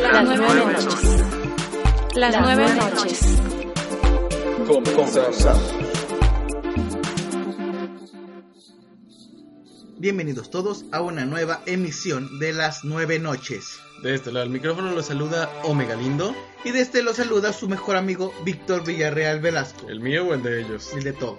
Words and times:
Las 0.00 0.24
nueve 0.24 0.72
noches. 0.72 1.24
Las 2.14 2.40
nueve 2.40 2.74
noches. 2.74 3.20
Comenzamos. 4.66 5.74
Bienvenidos 9.98 10.50
todos 10.50 10.84
a 10.92 11.00
una 11.00 11.24
nueva 11.24 11.62
emisión 11.66 12.38
de 12.38 12.52
las 12.52 12.84
nueve 12.84 13.18
noches. 13.18 13.78
De 14.02 14.14
este 14.14 14.30
lado 14.32 14.44
del 14.44 14.52
micrófono 14.52 14.92
lo 14.92 15.02
saluda 15.02 15.50
Omega 15.64 15.96
Lindo. 15.96 16.34
Y 16.64 16.72
de 16.72 16.80
este 16.80 17.02
lo 17.02 17.14
saluda 17.14 17.52
su 17.52 17.68
mejor 17.68 17.96
amigo 17.96 18.34
Víctor 18.44 18.84
Villarreal 18.84 19.40
Velasco. 19.40 19.88
¿El 19.88 20.00
mío 20.00 20.26
o 20.26 20.34
el 20.34 20.42
de 20.42 20.60
ellos? 20.60 20.92
El 20.92 21.04
de 21.04 21.14
todos. 21.14 21.38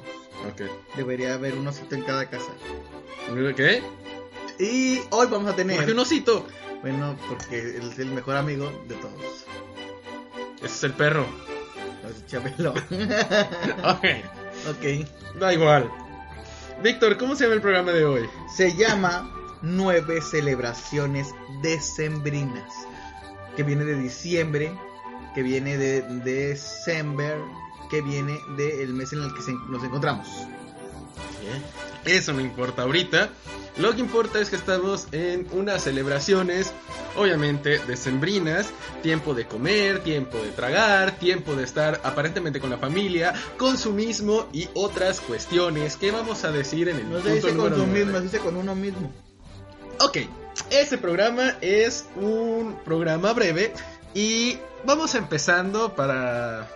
Ok. 0.52 0.62
Debería 0.96 1.36
haber 1.36 1.56
un 1.56 1.68
osito 1.68 1.96
en 1.96 2.04
cada 2.04 2.30
casa. 2.30 2.52
¿Qué? 3.56 3.84
Y 4.60 5.00
hoy 5.12 5.28
vamos 5.28 5.52
a 5.52 5.56
tener. 5.56 5.78
¿Por 5.78 5.86
qué 5.86 5.92
un 5.92 6.00
osito? 6.00 6.48
Bueno, 6.82 7.16
porque 7.28 7.60
él 7.78 7.90
es 7.92 8.00
el 8.00 8.08
mejor 8.12 8.36
amigo 8.38 8.72
de 8.88 8.96
todos. 8.96 9.46
Ese 10.58 10.66
es 10.66 10.84
el 10.84 10.94
perro. 10.94 11.26
Entonces, 11.96 12.26
Chabelo. 12.28 12.72
Ok. 13.84 14.06
ok. 14.70 15.40
Da 15.40 15.54
igual. 15.54 15.90
Víctor, 16.84 17.18
¿cómo 17.18 17.36
se 17.36 17.44
llama 17.46 17.56
el 17.56 17.62
programa 17.62 17.92
de 17.92 18.06
hoy? 18.06 18.30
Se 18.56 18.76
llama 18.76 19.30
Nueve 19.62 20.22
Celebraciones 20.22 21.34
Decembrinas. 21.62 22.74
Que 23.56 23.64
viene 23.64 23.84
de 23.84 23.96
diciembre. 23.96 24.72
Que 25.34 25.42
viene 25.44 25.78
de 25.78 26.02
December. 26.04 27.38
Que 27.90 28.02
viene 28.02 28.40
del 28.56 28.94
mes 28.94 29.12
en 29.14 29.24
el 29.24 29.34
que 29.34 29.42
se- 29.42 29.54
nos 29.70 29.84
encontramos. 29.84 30.28
Eso 32.08 32.34
no 32.34 32.42
importa 32.42 32.84
ahorita. 32.84 33.30
Lo 33.78 33.94
que 33.94 34.00
importa 34.02 34.40
es 34.40 34.50
que 34.50 34.56
estamos 34.56 35.08
en 35.12 35.48
unas 35.52 35.84
celebraciones, 35.84 36.74
obviamente 37.16 37.78
decembrinas, 37.86 38.70
tiempo 39.04 39.36
de 39.36 39.46
comer, 39.46 40.00
tiempo 40.04 40.40
de 40.40 40.50
tragar, 40.50 41.20
tiempo 41.20 41.56
de 41.56 41.64
estar 41.64 42.02
aparentemente 42.04 42.60
con 42.60 42.72
la 42.72 42.78
familia, 42.80 43.34
consumismo 43.58 44.48
y 44.52 44.68
otras 44.74 45.22
cuestiones 45.22 45.96
que 45.96 46.10
vamos 46.12 46.44
a 46.44 46.52
decir 46.52 46.90
en 46.90 46.98
el 46.98 47.10
No 47.12 47.18
se 47.22 47.30
punto 47.30 47.36
dice 47.36 47.48
con 47.50 47.58
número 47.58 47.76
tú 47.76 47.84
nueve. 47.86 48.00
mismo, 48.06 48.18
se 48.18 48.24
dice 48.24 48.40
con 48.40 48.58
uno 48.58 48.74
mismo. 48.76 49.14
Ok, 50.00 50.18
este 50.72 50.98
programa 50.98 51.58
es 51.62 52.06
un 52.16 52.80
programa 52.84 53.34
breve 53.34 53.74
y 54.16 54.58
vamos 54.86 55.14
empezando 55.14 55.96
para 55.96 56.68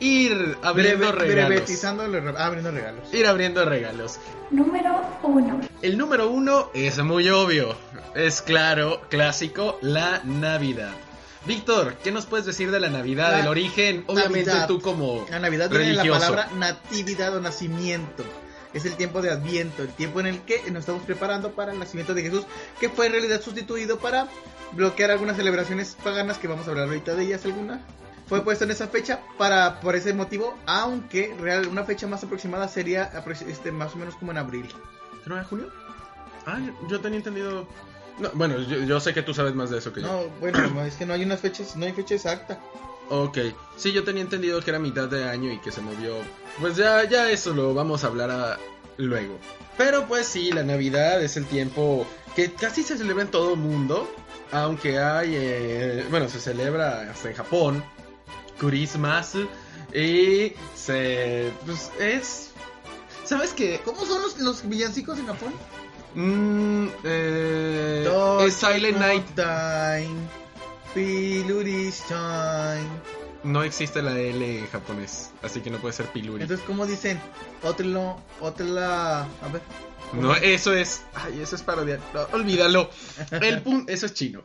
ir 0.00 0.56
abriendo 0.62 1.06
Breve- 1.12 1.18
regalos. 1.26 1.48
brevetizando, 1.48 2.06
los 2.08 2.22
re- 2.24 2.34
ah, 2.36 2.46
abriendo 2.46 2.70
regalos. 2.70 3.12
Ir 3.14 3.26
abriendo 3.26 3.64
regalos. 3.64 4.18
Número 4.50 5.00
uno. 5.22 5.60
El 5.82 5.96
número 5.98 6.28
uno 6.30 6.70
es 6.74 6.98
muy 7.02 7.28
obvio, 7.28 7.76
es 8.14 8.42
claro, 8.42 9.02
clásico, 9.08 9.78
la 9.82 10.20
Navidad. 10.24 10.92
Víctor, 11.46 11.94
¿qué 12.04 12.12
nos 12.12 12.26
puedes 12.26 12.44
decir 12.44 12.70
de 12.70 12.80
la 12.80 12.90
Navidad, 12.90 13.30
La 13.30 13.38
del 13.38 13.48
origen? 13.48 14.04
Obviamente 14.08 14.50
Navidad. 14.50 14.66
tú 14.68 14.80
como 14.80 15.24
La 15.30 15.38
Navidad 15.38 15.70
viene 15.70 15.86
de 15.86 15.92
la 15.94 16.02
religioso. 16.02 16.20
palabra 16.34 16.48
natividad 16.56 17.34
o 17.36 17.40
nacimiento. 17.40 18.24
Es 18.74 18.84
el 18.84 18.94
tiempo 18.94 19.20
de 19.22 19.30
Adviento, 19.30 19.82
el 19.82 19.88
tiempo 19.88 20.20
en 20.20 20.26
el 20.26 20.40
que 20.42 20.62
nos 20.70 20.80
estamos 20.80 21.02
preparando 21.02 21.52
para 21.52 21.72
el 21.72 21.78
nacimiento 21.78 22.14
de 22.14 22.22
Jesús, 22.22 22.44
que 22.78 22.88
fue 22.88 23.06
en 23.06 23.12
realidad 23.12 23.40
sustituido 23.40 23.98
para 23.98 24.28
bloquear 24.72 25.10
algunas 25.10 25.36
celebraciones 25.36 25.96
paganas 26.04 26.38
que 26.38 26.46
vamos 26.46 26.68
a 26.68 26.70
hablar 26.70 26.86
ahorita 26.86 27.14
de 27.14 27.24
ellas 27.24 27.44
alguna. 27.46 27.80
Fue 28.30 28.42
puesto 28.44 28.62
en 28.64 28.70
esa 28.70 28.86
fecha 28.86 29.20
para 29.36 29.80
por 29.80 29.96
ese 29.96 30.14
motivo, 30.14 30.56
aunque 30.64 31.34
real 31.40 31.66
una 31.66 31.82
fecha 31.84 32.06
más 32.06 32.22
aproximada 32.22 32.68
sería 32.68 33.10
este 33.48 33.72
más 33.72 33.92
o 33.94 33.98
menos 33.98 34.14
como 34.14 34.30
en 34.30 34.38
abril. 34.38 34.66
¿No 35.26 35.34
era 35.34 35.44
junio? 35.44 35.68
Ah, 36.46 36.58
yo, 36.64 36.88
yo 36.88 37.00
tenía 37.00 37.18
entendido... 37.18 37.66
No, 38.18 38.30
bueno, 38.34 38.58
yo, 38.60 38.78
yo 38.84 39.00
sé 39.00 39.12
que 39.12 39.22
tú 39.22 39.34
sabes 39.34 39.54
más 39.54 39.68
de 39.70 39.78
eso 39.78 39.92
que 39.92 40.00
yo. 40.02 40.06
No, 40.06 40.28
bueno, 40.40 40.60
no, 40.74 40.82
es 40.84 40.94
que 40.94 41.04
no 41.06 41.12
hay 41.14 41.24
unas 41.24 41.40
fechas, 41.40 41.74
no 41.74 41.84
hay 41.86 41.92
fecha 41.92 42.14
exacta. 42.14 42.60
Ok, 43.08 43.38
sí, 43.76 43.90
yo 43.92 44.04
tenía 44.04 44.22
entendido 44.22 44.60
que 44.60 44.70
era 44.70 44.78
mitad 44.78 45.08
de 45.08 45.28
año 45.28 45.50
y 45.52 45.58
que 45.58 45.72
se 45.72 45.80
movió. 45.80 46.14
Pues 46.60 46.76
ya, 46.76 47.02
ya 47.08 47.28
eso 47.28 47.52
lo 47.52 47.74
vamos 47.74 48.04
a 48.04 48.06
hablar 48.06 48.30
a- 48.30 48.58
luego. 48.96 49.38
Pero 49.76 50.06
pues 50.06 50.26
sí, 50.28 50.52
la 50.52 50.62
Navidad 50.62 51.20
es 51.20 51.36
el 51.36 51.46
tiempo 51.46 52.06
que 52.36 52.52
casi 52.52 52.84
se 52.84 52.96
celebra 52.96 53.24
en 53.24 53.30
todo 53.32 53.54
el 53.54 53.58
mundo. 53.58 54.08
Aunque 54.52 55.00
hay, 55.00 55.32
eh, 55.34 56.06
bueno, 56.10 56.28
se 56.28 56.38
celebra 56.38 57.10
hasta 57.10 57.30
en 57.30 57.36
Japón, 57.36 57.84
Christmas. 58.60 59.34
Y 59.94 60.52
se, 60.76 61.50
pues 61.66 61.90
es... 61.98 62.50
¿Sabes 63.24 63.52
qué? 63.52 63.80
¿Cómo 63.84 64.04
son 64.04 64.22
los, 64.22 64.38
los 64.38 64.68
villancicos 64.68 65.18
en 65.18 65.26
Japón? 65.26 65.52
Mm, 66.14 66.88
eh, 67.04 68.08
es 68.40 68.54
Silent 68.54 68.98
Night. 68.98 69.24
Time, 69.34 70.28
Piluri's 70.94 72.02
time. 72.08 72.88
No 73.42 73.62
existe 73.62 74.02
la 74.02 74.18
L 74.18 74.58
en 74.58 74.66
japonés, 74.66 75.30
así 75.42 75.60
que 75.60 75.70
no 75.70 75.78
puede 75.78 75.94
ser 75.94 76.06
Piluri. 76.06 76.42
Entonces, 76.42 76.66
¿cómo 76.66 76.86
dicen? 76.86 77.20
Otro, 77.62 78.20
otra, 78.40 79.22
a 79.22 79.48
ver. 79.52 79.62
No, 80.12 80.34
eso 80.34 80.74
es. 80.74 81.02
Ay, 81.14 81.40
eso 81.40 81.56
es 81.56 81.62
parodiar. 81.62 82.00
No, 82.12 82.22
olvídalo. 82.32 82.90
El 83.40 83.62
punto. 83.62 83.90
Eso 83.92 84.06
es 84.06 84.14
chino. 84.14 84.42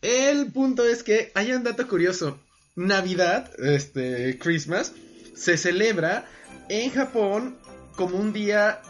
El 0.00 0.50
punto 0.50 0.84
es 0.84 1.02
que 1.02 1.30
hay 1.34 1.52
un 1.52 1.62
dato 1.62 1.86
curioso. 1.86 2.38
Navidad, 2.74 3.50
este, 3.58 4.38
Christmas, 4.38 4.94
se 5.34 5.56
celebra 5.56 6.26
en 6.68 6.90
Japón 6.90 7.58
como 7.96 8.16
un 8.16 8.32
día 8.32 8.80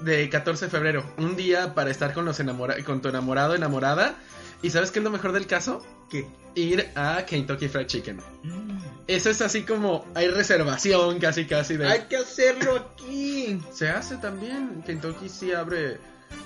de 0.00 0.28
14 0.28 0.66
de 0.66 0.70
febrero. 0.70 1.14
Un 1.18 1.36
día 1.36 1.74
para 1.74 1.90
estar 1.90 2.12
con, 2.12 2.24
los 2.24 2.40
enamora 2.40 2.82
con 2.84 3.00
tu 3.00 3.08
enamorado, 3.08 3.54
enamorada. 3.54 4.16
¿Y 4.62 4.70
sabes 4.70 4.90
qué 4.90 4.98
es 4.98 5.04
lo 5.04 5.10
mejor 5.10 5.32
del 5.32 5.46
caso? 5.46 5.86
¿Qué? 6.10 6.26
Ir 6.54 6.88
a 6.96 7.24
Kentucky 7.26 7.68
Fried 7.68 7.86
Chicken. 7.86 8.20
Eso 9.06 9.30
es 9.30 9.40
así 9.40 9.62
como. 9.62 10.04
Hay 10.14 10.28
reservación 10.28 11.20
casi, 11.20 11.46
casi 11.46 11.76
de. 11.76 11.86
Hay 11.86 12.00
que 12.08 12.16
hacerlo 12.16 12.74
aquí. 12.74 13.60
Se 13.72 13.88
hace 13.88 14.16
también. 14.16 14.82
Kentucky 14.84 15.28
sí 15.28 15.52
abre 15.52 15.98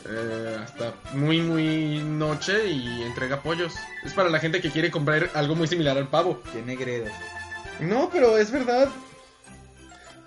eh, 0.09 0.59
hasta 0.63 0.95
muy, 1.15 1.41
muy 1.41 2.03
noche 2.03 2.67
y 2.69 3.03
entrega 3.03 3.43
pollos. 3.43 3.75
Es 4.05 4.13
para 4.15 4.29
la 4.31 4.39
gente 4.41 4.61
que 4.61 4.71
quiere 4.71 4.91
comprar 4.91 5.31
algo 5.35 5.55
muy 5.55 5.67
similar 5.69 5.97
al 5.97 6.09
pavo. 6.09 6.43
Qué 6.53 6.63
negredo. 6.63 7.07
No, 7.81 8.11
pero 8.13 8.37
es 8.37 8.51
verdad. 8.51 8.89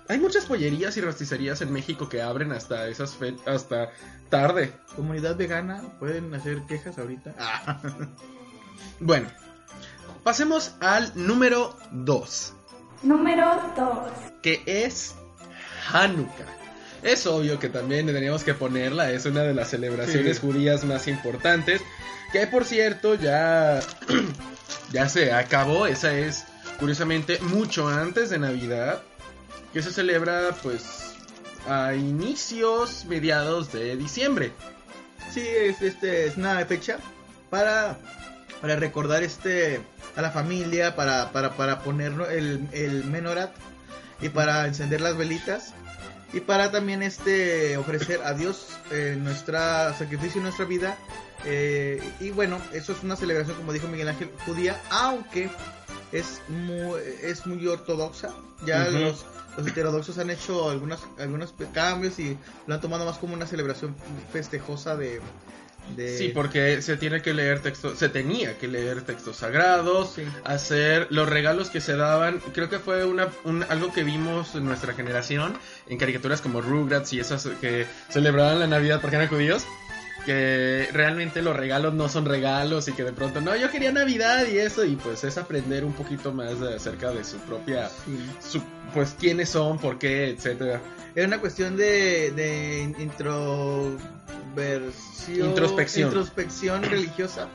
Hay 0.08 0.18
muchas 0.20 0.44
pollerías 0.46 0.96
y 0.96 1.00
rosticerías 1.00 1.60
en 1.62 1.72
México 1.72 2.08
que 2.08 2.22
abren 2.22 2.52
hasta 2.52 2.86
esas 2.88 3.14
fe 3.16 3.34
hasta 3.44 3.90
tarde. 4.28 4.72
Comunidad 4.94 5.36
vegana, 5.36 5.82
pueden 5.98 6.32
hacer 6.34 6.62
quejas 6.68 6.98
ahorita. 6.98 7.34
Ah. 7.38 7.80
Bueno, 9.00 9.28
pasemos 10.22 10.74
al 10.80 11.12
número 11.14 11.76
2, 11.90 12.54
Número 13.02 13.60
dos. 13.76 14.08
que 14.42 14.62
es 14.66 15.14
Hanukkah. 15.92 16.46
Es 17.06 17.26
obvio 17.26 17.58
que 17.60 17.68
también 17.68 18.06
tendríamos 18.06 18.42
que 18.42 18.52
ponerla, 18.54 19.12
es 19.12 19.26
una 19.26 19.42
de 19.42 19.54
las 19.54 19.70
celebraciones 19.70 20.38
Sí. 20.38 20.42
judías 20.42 20.84
más 20.84 21.06
importantes. 21.06 21.80
Que 22.32 22.46
por 22.48 22.64
cierto 22.64 23.14
ya, 23.14 23.80
ya 24.92 25.08
se 25.08 25.32
acabó, 25.32 25.86
esa 25.86 26.12
es 26.18 26.44
curiosamente 26.80 27.38
mucho 27.40 27.88
antes 27.88 28.30
de 28.30 28.38
Navidad. 28.38 29.02
Que 29.72 29.82
se 29.82 29.92
celebra 29.92 30.50
pues 30.62 30.82
a 31.68 31.94
inicios, 31.94 33.04
mediados 33.04 33.72
de 33.72 33.96
diciembre. 33.96 34.52
Sí, 35.32 35.42
es, 35.46 35.82
este, 35.82 36.26
es 36.26 36.36
una 36.36 36.64
fecha 36.66 36.98
para, 37.50 37.98
para 38.60 38.76
recordar 38.76 39.22
este 39.22 39.80
a 40.16 40.22
la 40.22 40.30
familia, 40.30 40.96
para, 40.96 41.30
para, 41.30 41.52
para 41.56 41.80
poner 41.80 42.12
el, 42.32 42.66
el 42.72 43.04
menorat 43.04 43.52
y 44.22 44.30
para 44.30 44.66
encender 44.66 45.00
las 45.02 45.16
velitas 45.16 45.74
y 46.32 46.40
para 46.40 46.70
también 46.70 47.02
este 47.02 47.76
ofrecer 47.76 48.20
a 48.24 48.34
Dios 48.34 48.68
eh, 48.90 49.16
nuestra 49.18 49.94
sacrificio 49.94 50.40
y 50.40 50.42
nuestra 50.42 50.64
vida. 50.64 50.96
Eh, 51.44 52.02
y 52.20 52.30
bueno, 52.30 52.60
eso 52.72 52.92
es 52.92 53.02
una 53.02 53.16
celebración, 53.16 53.56
como 53.56 53.72
dijo 53.72 53.86
Miguel 53.86 54.08
Ángel, 54.08 54.30
judía, 54.44 54.80
aunque 54.90 55.50
es 56.12 56.40
muy, 56.48 57.00
es 57.22 57.46
muy 57.46 57.66
ortodoxa. 57.66 58.34
Ya 58.64 58.88
los, 58.88 59.24
los 59.56 59.66
heterodoxos 59.66 60.18
han 60.18 60.30
hecho 60.30 60.70
algunos, 60.70 61.00
algunos 61.18 61.54
cambios 61.72 62.18
y 62.18 62.36
lo 62.66 62.74
han 62.74 62.80
tomado 62.80 63.04
más 63.04 63.18
como 63.18 63.34
una 63.34 63.46
celebración 63.46 63.94
festejosa 64.32 64.96
de... 64.96 65.20
de 65.94 66.16
Sí, 66.18 66.28
porque 66.34 66.82
se 66.82 66.96
tiene 66.96 67.22
que 67.22 67.32
leer 67.34 67.60
textos, 67.60 67.98
se 67.98 68.08
tenía 68.08 68.58
que 68.58 68.66
leer 68.68 69.02
textos 69.02 69.36
sagrados, 69.36 70.14
Sí. 70.14 70.24
hacer 70.44 71.06
los 71.10 71.28
regalos 71.28 71.70
que 71.70 71.80
se 71.80 71.96
daban. 71.96 72.40
Creo 72.54 72.68
que 72.68 72.78
fue 72.78 73.04
una, 73.04 73.28
un- 73.44 73.64
algo 73.68 73.92
que 73.92 74.02
vimos 74.02 74.54
en 74.54 74.64
nuestra 74.64 74.94
generación 74.94 75.56
en 75.88 75.98
caricaturas 75.98 76.40
como 76.40 76.60
Rugrats 76.60 77.12
y 77.12 77.20
esas 77.20 77.46
que 77.60 77.86
celebraban 78.08 78.58
la 78.58 78.66
Navidad 78.66 79.00
porque 79.00 79.16
eran 79.16 79.28
judíos. 79.28 79.64
Que 80.24 80.88
realmente 80.92 81.40
los 81.40 81.54
regalos 81.54 81.94
no 81.94 82.08
son 82.08 82.24
regalos 82.24 82.88
y 82.88 82.92
que 82.94 83.04
de 83.04 83.12
pronto, 83.12 83.40
no, 83.40 83.54
yo 83.54 83.70
quería 83.70 83.92
Navidad 83.92 84.44
y 84.50 84.58
eso, 84.58 84.84
y 84.84 84.96
pues 84.96 85.22
es 85.22 85.38
aprender 85.38 85.84
un 85.84 85.92
poquito 85.92 86.32
más 86.32 86.60
acerca 86.60 87.12
de 87.12 87.22
su 87.22 87.36
propia, 87.38 87.88
Sí. 87.88 88.18
su, 88.40 88.60
pues 88.92 89.14
quiénes 89.16 89.50
son, 89.50 89.78
por 89.78 89.98
qué, 90.00 90.30
etcétera. 90.30 90.80
Era 91.14 91.28
una 91.28 91.38
cuestión 91.40 91.76
de, 91.76 92.32
de 92.32 92.82
introversión, 94.62 95.48
Introspección. 95.48 96.08
introspección 96.08 96.82
religiosa 96.82 97.48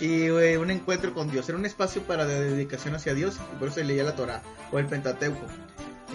y 0.00 0.28
un 0.28 0.70
encuentro 0.70 1.14
con 1.14 1.30
Dios. 1.30 1.48
Era 1.48 1.58
un 1.58 1.66
espacio 1.66 2.02
para 2.02 2.26
dedicación 2.26 2.94
hacia 2.94 3.14
Dios, 3.14 3.38
y 3.54 3.58
por 3.58 3.68
eso 3.68 3.82
leía 3.82 4.04
la 4.04 4.14
Torah 4.14 4.42
o 4.72 4.78
el 4.78 4.86
Pentateuco. 4.86 5.46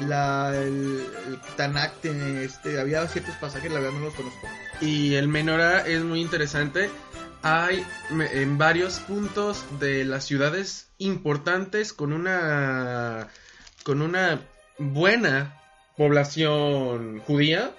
La, 0.07 0.55
el, 0.55 1.05
el 1.27 1.39
Tanakh, 1.57 1.93
este, 2.05 2.79
había 2.79 3.05
ciertos 3.07 3.35
pasajes, 3.35 3.71
la 3.71 3.79
verdad 3.79 3.97
no 3.99 4.05
los 4.05 4.13
conozco. 4.13 4.47
Y 4.79 5.15
el 5.15 5.27
menorá 5.27 5.85
es 5.85 6.03
muy 6.03 6.21
interesante. 6.21 6.89
Hay 7.43 7.83
en 8.09 8.57
varios 8.57 8.99
puntos 8.99 9.65
de 9.79 10.05
las 10.05 10.25
ciudades 10.25 10.89
importantes 10.99 11.91
con 11.91 12.13
una 12.13 13.27
con 13.83 14.01
una 14.01 14.41
buena 14.77 15.59
población 15.97 17.19
judía. 17.19 17.75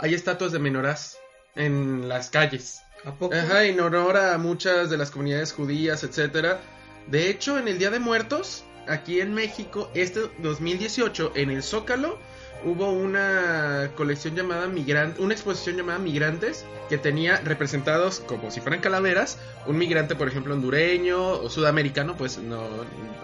Hay 0.00 0.14
estatuas 0.14 0.52
de 0.52 0.58
menorás 0.58 1.16
en 1.58 2.08
las 2.08 2.30
calles. 2.30 2.82
¿A 3.04 3.12
poco? 3.12 3.34
Ajá, 3.34 3.64
en 3.64 3.78
honor 3.80 4.16
a 4.16 4.38
muchas 4.38 4.88
de 4.88 4.96
las 4.96 5.10
comunidades 5.10 5.52
judías, 5.52 6.02
etcétera. 6.02 6.60
De 7.06 7.28
hecho, 7.28 7.58
en 7.58 7.68
el 7.68 7.78
Día 7.78 7.90
de 7.90 7.98
Muertos, 8.00 8.64
aquí 8.86 9.20
en 9.20 9.34
México, 9.34 9.90
este 9.94 10.30
2018, 10.38 11.32
en 11.34 11.50
el 11.50 11.62
Zócalo, 11.62 12.18
hubo 12.64 12.90
una 12.90 13.90
colección 13.96 14.34
llamada 14.34 14.66
Migrante, 14.66 15.22
una 15.22 15.34
exposición 15.34 15.76
llamada 15.76 15.98
Migrantes, 15.98 16.64
que 16.88 16.98
tenía 16.98 17.36
representados 17.38 18.20
como 18.20 18.50
si 18.50 18.60
fueran 18.60 18.80
calaveras, 18.80 19.38
un 19.66 19.78
migrante, 19.78 20.16
por 20.16 20.28
ejemplo, 20.28 20.54
hondureño 20.54 21.30
o 21.30 21.50
sudamericano, 21.50 22.16
pues 22.16 22.38
no, 22.38 22.66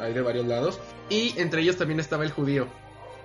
hay 0.00 0.12
de 0.12 0.22
varios 0.22 0.46
lados, 0.46 0.78
y 1.10 1.34
entre 1.38 1.62
ellos 1.62 1.76
también 1.76 2.00
estaba 2.00 2.25
el 2.25 2.31
judío. 2.31 2.69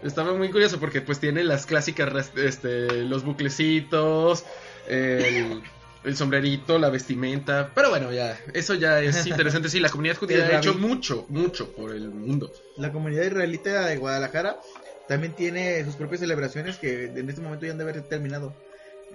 Estaba 0.03 0.33
muy 0.33 0.49
curioso 0.49 0.79
porque 0.79 1.01
pues 1.01 1.19
tiene 1.19 1.43
las 1.43 1.65
clásicas, 1.65 2.31
este, 2.35 3.03
los 3.03 3.23
buclecitos, 3.23 4.45
el, 4.87 5.61
el 6.03 6.15
sombrerito, 6.15 6.79
la 6.79 6.89
vestimenta. 6.89 7.71
Pero 7.75 7.89
bueno, 7.89 8.11
ya, 8.11 8.39
eso 8.53 8.73
ya 8.75 9.01
es 9.01 9.25
interesante. 9.27 9.69
Sí, 9.69 9.79
la 9.79 9.89
comunidad 9.89 10.17
judía 10.17 10.45
ha 10.45 10.57
hecho 10.57 10.73
mucho, 10.75 11.25
mucho 11.29 11.71
por 11.73 11.93
el 11.93 12.09
mundo. 12.09 12.51
La 12.77 12.91
comunidad 12.91 13.23
israelita 13.25 13.85
de 13.87 13.97
Guadalajara 13.97 14.59
también 15.07 15.33
tiene 15.33 15.83
sus 15.85 15.95
propias 15.95 16.21
celebraciones 16.21 16.77
que 16.77 17.05
en 17.05 17.29
este 17.29 17.41
momento 17.41 17.65
ya 17.65 17.71
han 17.71 17.77
de 17.77 17.83
haber 17.83 18.01
terminado. 18.03 18.53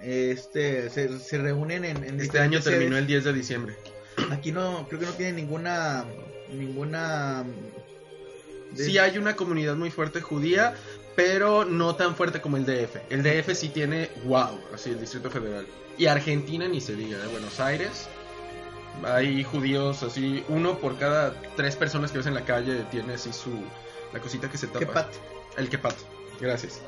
Este, 0.01 0.89
se, 0.89 1.19
se 1.19 1.37
reúnen 1.37 1.85
en, 1.85 2.03
en 2.03 2.19
Este 2.19 2.39
año 2.39 2.59
terminó 2.61 2.91
sedes. 2.91 2.99
el 3.01 3.07
10 3.07 3.23
de 3.23 3.33
diciembre. 3.33 3.75
Aquí 4.29 4.51
no, 4.51 4.85
creo 4.87 4.99
que 4.99 5.05
no 5.05 5.13
tiene 5.13 5.33
ninguna, 5.33 6.05
ninguna. 6.51 7.43
De- 8.75 8.85
Sí 8.85 8.97
hay 8.97 9.17
una 9.17 9.35
comunidad 9.35 9.75
muy 9.75 9.91
fuerte 9.91 10.21
judía, 10.21 10.75
pero 11.15 11.65
no 11.65 11.95
tan 11.95 12.15
fuerte 12.15 12.41
como 12.41 12.57
el 12.57 12.65
DF. 12.65 12.97
El 13.09 13.23
DF 13.23 13.53
sí 13.55 13.69
tiene, 13.69 14.09
wow, 14.25 14.59
así 14.73 14.89
el 14.91 14.99
Distrito 14.99 15.29
Federal. 15.31 15.65
Y 15.97 16.07
Argentina 16.07 16.67
ni 16.67 16.81
se 16.81 16.95
diga, 16.95 17.17
¿eh? 17.17 17.27
Buenos 17.31 17.59
Aires. 17.59 18.07
Hay 19.05 19.43
judíos 19.43 20.03
así, 20.03 20.43
uno 20.47 20.77
por 20.79 20.97
cada 20.97 21.33
tres 21.55 21.75
personas 21.75 22.11
que 22.11 22.17
ves 22.19 22.27
en 22.27 22.33
la 22.33 22.45
calle 22.45 22.85
tiene 22.91 23.15
así 23.15 23.31
su, 23.33 23.51
la 24.13 24.19
cosita 24.19 24.49
que 24.49 24.57
se 24.57 24.67
tapa. 24.67 24.79
¿Qué 24.79 24.85
pat? 24.87 25.07
El 25.57 25.69
que 25.69 25.77
pato. 25.77 26.03
Gracias. 26.39 26.81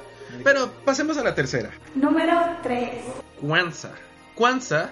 Pero 0.43 0.69
pasemos 0.85 1.17
a 1.17 1.23
la 1.23 1.33
tercera. 1.35 1.71
Número 1.95 2.33
3. 2.63 2.89
Kwanzaa. 3.41 3.93
Kwanzaa 4.35 4.89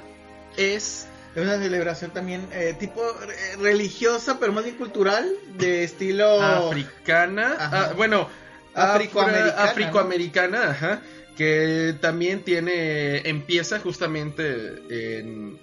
es 0.58 1.08
Es 1.36 1.44
una 1.44 1.58
celebración 1.58 2.12
también 2.12 2.48
eh, 2.54 2.76
tipo 2.80 3.02
eh, 3.02 3.58
religiosa, 3.60 4.40
pero 4.40 4.54
más 4.54 4.64
bien 4.64 4.78
cultural, 4.78 5.30
de 5.58 5.84
estilo 5.84 6.42
africana. 6.42 7.56
Ah, 7.60 7.94
bueno, 7.96 8.30
ajá, 10.70 11.02
que 11.36 11.94
también 12.00 12.44
tiene, 12.44 13.28
empieza 13.28 13.80
justamente 13.80 14.82
en 14.90 15.60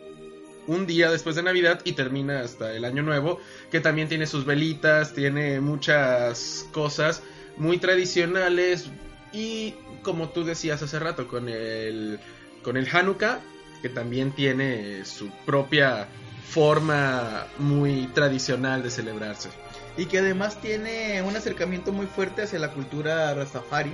un 0.67 0.87
día 0.87 1.11
después 1.11 1.37
de 1.37 1.43
Navidad 1.43 1.81
y 1.85 1.93
termina 1.93 2.41
hasta 2.41 2.75
el 2.75 2.85
Año 2.85 3.03
Nuevo, 3.03 3.41
que 3.71 3.81
también 3.81 4.09
tiene 4.09 4.27
sus 4.27 4.45
velitas, 4.45 5.15
tiene 5.15 5.61
muchas 5.61 6.67
cosas 6.73 7.23
muy 7.57 7.79
tradicionales 7.79 8.91
y 9.33 9.75
como 10.03 10.29
tú 10.29 10.45
decías 10.45 10.83
hace 10.83 10.99
rato 10.99 11.29
con 11.29 11.49
el 11.49 12.19
con 12.63 12.77
el 12.77 12.87
Hanukkah, 12.87 13.41
que 13.83 13.89
también 13.89 14.31
tiene 14.33 15.05
su 15.05 15.29
propia 15.45 16.07
forma 16.49 17.47
muy 17.59 18.07
tradicional 18.15 18.83
de 18.83 18.91
celebrarse. 18.91 19.51
y 19.97 20.07
que 20.07 20.19
además 20.19 20.59
tiene 20.63 21.21
un 21.21 21.37
acercamiento 21.37 21.93
muy 21.93 22.07
fuerte 22.07 22.43
hacia 22.43 22.59
la 22.59 22.71
cultura 22.71 23.35
rastafari. 23.35 23.93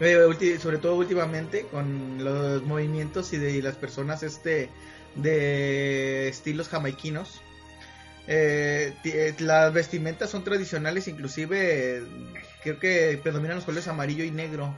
eh, 0.00 0.58
sobre 0.58 0.78
todo 0.78 0.96
últimamente 0.96 1.66
con 1.70 2.24
los 2.24 2.62
movimientos 2.62 3.32
y 3.32 3.38
de 3.38 3.60
las 3.62 3.76
personas 3.76 4.22
este 4.22 4.70
de 5.16 6.28
estilos 6.28 6.68
jamaiquinos 6.68 7.42
Eh, 8.26 8.94
eh, 9.04 9.34
las 9.40 9.70
vestimentas 9.74 10.30
son 10.30 10.44
tradicionales 10.44 11.08
inclusive 11.08 12.02
creo 12.62 12.78
que 12.78 13.20
predominan 13.22 13.56
los 13.56 13.66
colores 13.66 13.86
amarillo 13.86 14.24
y 14.24 14.30
negro 14.30 14.74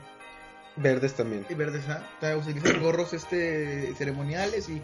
Verdes 0.77 1.15
también. 1.15 1.45
y 1.49 1.53
verdes 1.55 1.87
¿ah? 1.89 2.07
O 2.17 2.21
sea, 2.21 2.37
utilizan 2.37 2.79
gorros 2.81 3.13
este 3.13 3.93
ceremoniales 3.95 4.69
y 4.69 4.81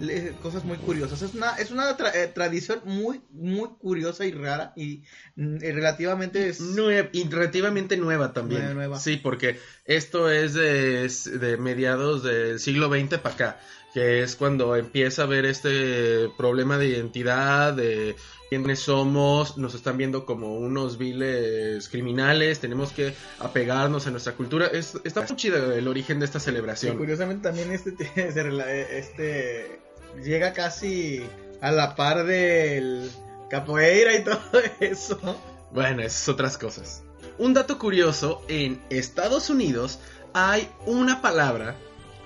le- 0.00 0.34
cosas 0.38 0.64
muy 0.64 0.78
curiosas 0.78 1.22
es 1.22 1.34
una 1.34 1.54
es 1.56 1.70
una 1.70 1.96
tra- 1.96 2.12
eh, 2.14 2.26
tradición 2.34 2.80
muy 2.84 3.20
muy 3.30 3.68
curiosa 3.78 4.24
y 4.26 4.32
rara 4.32 4.72
y, 4.74 5.02
mm, 5.36 5.56
y 5.56 5.70
relativamente 5.72 6.48
es 6.48 6.60
Nue- 6.60 7.10
y 7.12 7.28
relativamente 7.28 7.96
nueva 7.96 8.32
también. 8.32 8.62
Nueva, 8.62 8.74
nueva. 8.74 8.98
Sí, 9.00 9.18
porque 9.18 9.58
esto 9.84 10.30
es 10.30 10.54
de, 10.54 11.08
de 11.38 11.56
mediados 11.58 12.22
del 12.24 12.58
siglo 12.58 12.88
XX 12.88 13.18
para 13.18 13.34
acá, 13.34 13.60
que 13.94 14.24
es 14.24 14.34
cuando 14.34 14.74
empieza 14.74 15.22
a 15.22 15.24
haber 15.26 15.46
este 15.46 16.28
problema 16.36 16.76
de 16.78 16.88
identidad, 16.88 17.72
de 17.72 18.16
quiénes 18.50 18.80
somos, 18.80 19.56
nos 19.56 19.74
están 19.76 19.96
viendo 19.96 20.26
como 20.26 20.56
unos 20.56 20.98
viles 20.98 21.88
criminales, 21.88 22.58
tenemos 22.58 22.92
que 22.92 23.14
apegarnos 23.38 24.08
a 24.08 24.10
nuestra 24.10 24.32
cultura. 24.32 24.66
Es, 24.66 24.98
está 25.04 25.22
muy 25.22 25.36
chido 25.36 25.72
el 25.72 25.86
origen 25.86 26.18
de 26.18 26.26
esta 26.26 26.38
Y 26.38 26.40
celebración. 26.40 26.98
curiosamente 26.98 27.44
también 27.44 27.70
este, 27.70 27.94
eh, 28.16 28.86
este 28.98 29.80
llega 30.22 30.52
casi 30.52 31.24
a 31.60 31.70
la 31.70 31.94
par 31.94 32.26
del 32.26 33.08
capoeira 33.48 34.16
y 34.16 34.24
todo 34.24 34.40
eso. 34.80 35.40
Bueno, 35.70 36.02
esas 36.02 36.28
otras 36.28 36.58
cosas. 36.58 37.04
Un 37.38 37.54
dato 37.54 37.78
curioso, 37.78 38.42
en 38.48 38.82
Estados 38.90 39.50
Unidos 39.50 40.00
hay 40.32 40.68
una 40.84 41.22
palabra 41.22 41.76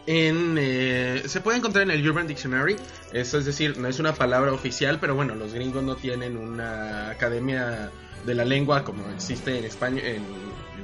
en... 0.08 0.56
eh, 0.58 1.22
se 1.26 1.40
puede 1.42 1.58
encontrar 1.58 1.84
en 1.84 1.90
el 1.90 2.08
Urban 2.08 2.26
Dictionary, 2.26 2.76
eso 3.12 3.36
es 3.38 3.44
decir, 3.44 3.76
no 3.76 3.88
es 3.88 3.98
una 3.98 4.14
palabra 4.14 4.54
oficial, 4.54 4.98
pero 4.98 5.14
bueno, 5.14 5.34
los 5.34 5.52
gringos 5.52 5.82
no 5.82 5.96
tienen 5.96 6.38
una 6.38 7.10
academia 7.10 7.90
de 8.24 8.34
la 8.34 8.46
lengua 8.46 8.84
como 8.84 9.06
existe 9.10 9.58
en, 9.58 9.64
español, 9.64 10.04
en, 10.04 10.24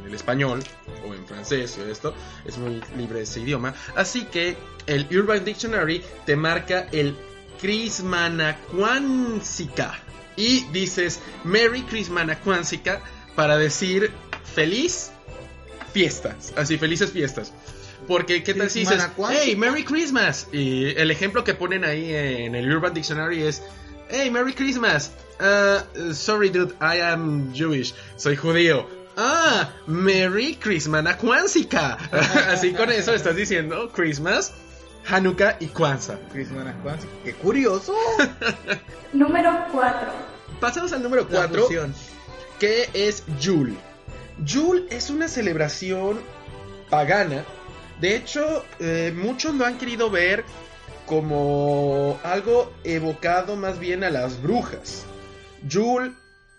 el 0.07 0.15
español 0.15 0.63
o 1.09 1.15
en 1.15 1.27
francés 1.27 1.79
o 1.79 1.87
esto, 1.87 2.15
es 2.45 2.59
muy 2.59 2.83
libre 2.99 3.23
ese 3.23 3.41
idioma. 3.41 3.73
Así 3.97 4.27
que 4.27 4.59
el 4.87 5.07
Urban 5.11 5.43
Dictionary 5.43 6.03
te 6.27 6.37
marca 6.37 6.87
el 6.93 7.17
Crismanacuancica 7.61 10.01
y 10.37 10.65
dices 10.65 11.21
Merry 11.45 11.81
Crismanacuancica 11.83 13.01
para 13.35 13.57
decir 13.57 14.11
feliz 14.55 15.13
fiestas, 15.95 16.53
así 16.57 16.77
felices 16.77 17.11
fiestas. 17.11 17.55
Porque, 18.07 18.43
¿qué 18.43 18.55
tal 18.55 18.71
si 18.71 18.81
dices, 18.81 19.03
hey, 19.31 19.57
Merry 19.57 19.85
Christmas? 19.85 20.49
Y 20.53 20.87
el 20.97 21.11
ejemplo 21.11 21.45
que 21.45 21.55
ponen 21.55 21.85
ahí 21.85 22.15
en 22.15 22.55
el 22.55 22.71
Urban 22.75 22.93
Dictionary 22.95 23.43
es, 23.43 23.63
hey, 24.11 24.31
Merry 24.31 24.53
Christmas. 24.53 25.13
Uh, 25.41 26.13
sorry, 26.13 26.49
dude, 26.51 26.75
I 26.81 27.01
am 27.01 27.53
Jewish. 27.55 27.95
Soy 28.17 28.37
judío. 28.37 28.87
Ah, 29.17 29.71
Merry 29.87 30.57
Crismanacuancica. 30.57 31.95
Así 32.51 32.73
con 32.73 32.91
eso 32.91 33.15
estás 33.15 33.37
diciendo 33.37 33.91
Christmas, 33.95 34.53
Hanukkah 35.09 35.57
y 35.61 35.67
Kwanzaa. 35.67 36.19
Chris 36.33 36.51
Manacuanzi, 36.51 37.07
¡Qué 37.25 37.33
curioso! 37.35 37.95
Número 39.13 39.53
4. 39.73 39.99
Pasamos 40.61 40.93
al 40.93 41.03
número 41.03 41.27
La 41.31 41.47
4, 41.47 41.63
fusión. 41.63 41.95
que 42.59 42.89
es 42.93 43.23
Yule. 43.41 43.75
Yule 44.45 44.87
es 44.91 45.11
una 45.11 45.29
celebración 45.29 46.21
pagana. 46.91 47.45
De 48.01 48.17
hecho, 48.17 48.65
eh, 48.81 49.13
muchos 49.17 49.55
lo 49.55 49.65
han 49.65 49.79
querido 49.79 50.11
ver 50.11 50.45
como 51.07 52.19
algo 52.23 52.73
evocado 52.83 53.57
más 53.57 53.79
bien 53.79 54.05
a 54.05 54.11
las 54.11 54.43
brujas. 54.43 55.05
Yule 55.67 56.13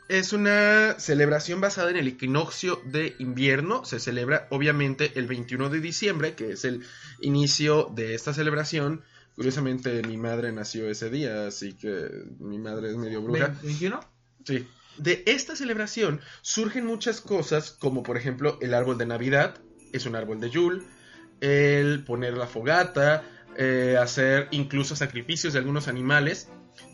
es 0.08 0.34
una 0.34 1.00
celebración 1.00 1.62
basada 1.62 1.90
en 1.90 1.98
el 1.98 2.08
equinoccio 2.08 2.82
de 2.86 3.16
invierno. 3.20 3.86
Se 3.86 4.00
celebra 4.00 4.48
obviamente 4.52 5.12
el 5.16 5.28
21 5.28 5.70
de 5.70 5.80
diciembre, 5.80 6.36
que 6.36 6.52
es 6.52 6.66
el 6.66 6.84
inicio 7.22 7.92
de 7.96 8.14
esta 8.14 8.34
celebración. 8.34 9.04
Curiosamente, 9.36 10.02
mi 10.04 10.18
madre 10.18 10.52
nació 10.52 10.90
ese 10.90 11.10
día, 11.10 11.48
así 11.48 11.74
que 11.74 12.10
mi 12.40 12.60
madre 12.60 12.92
es 12.92 12.98
medio 12.98 13.22
bruja. 13.22 13.54
¿21? 13.64 14.00
Sí. 14.46 14.68
De 14.98 15.24
esta 15.26 15.56
celebración 15.56 16.22
surgen 16.42 16.86
muchas 16.86 17.20
cosas, 17.20 17.72
como 17.72 18.04
por 18.04 18.16
ejemplo 18.16 18.58
el 18.62 18.74
árbol 18.74 18.98
de 18.98 19.06
Navidad, 19.06 19.60
es 19.92 20.06
un 20.06 20.16
árbol 20.16 20.40
de 20.40 20.50
Yule, 20.50 20.84
el 21.42 22.04
poner 22.04 22.38
la 22.38 22.48
fogata, 22.48 23.24
eh, 23.58 23.98
hacer 24.00 24.48
incluso 24.52 24.96
sacrificios 24.96 25.54
de 25.54 25.60
algunos 25.60 25.88
animales. 25.88 26.50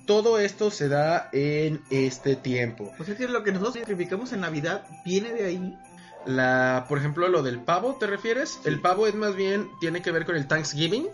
todo 0.05 0.39
esto 0.39 0.71
se 0.71 0.89
da 0.89 1.29
en 1.31 1.81
este 1.89 2.35
tiempo. 2.35 2.91
O 2.99 3.03
sea 3.03 3.15
que 3.15 3.27
lo 3.27 3.43
que 3.43 3.51
nosotros 3.51 3.75
sacrificamos 3.75 4.33
en 4.33 4.41
Navidad 4.41 4.85
viene 5.05 5.31
de 5.33 5.45
ahí. 5.45 5.77
La, 6.25 6.85
por 6.87 6.97
ejemplo, 6.97 7.27
lo 7.29 7.41
del 7.41 7.61
pavo, 7.61 7.97
¿te 7.99 8.07
refieres? 8.07 8.59
Sí. 8.61 8.69
El 8.69 8.79
pavo 8.81 9.07
es 9.07 9.15
más 9.15 9.35
bien, 9.35 9.69
tiene 9.79 10.01
que 10.01 10.11
ver 10.11 10.25
con 10.25 10.35
el 10.35 10.47
Thanksgiving, 10.47 11.07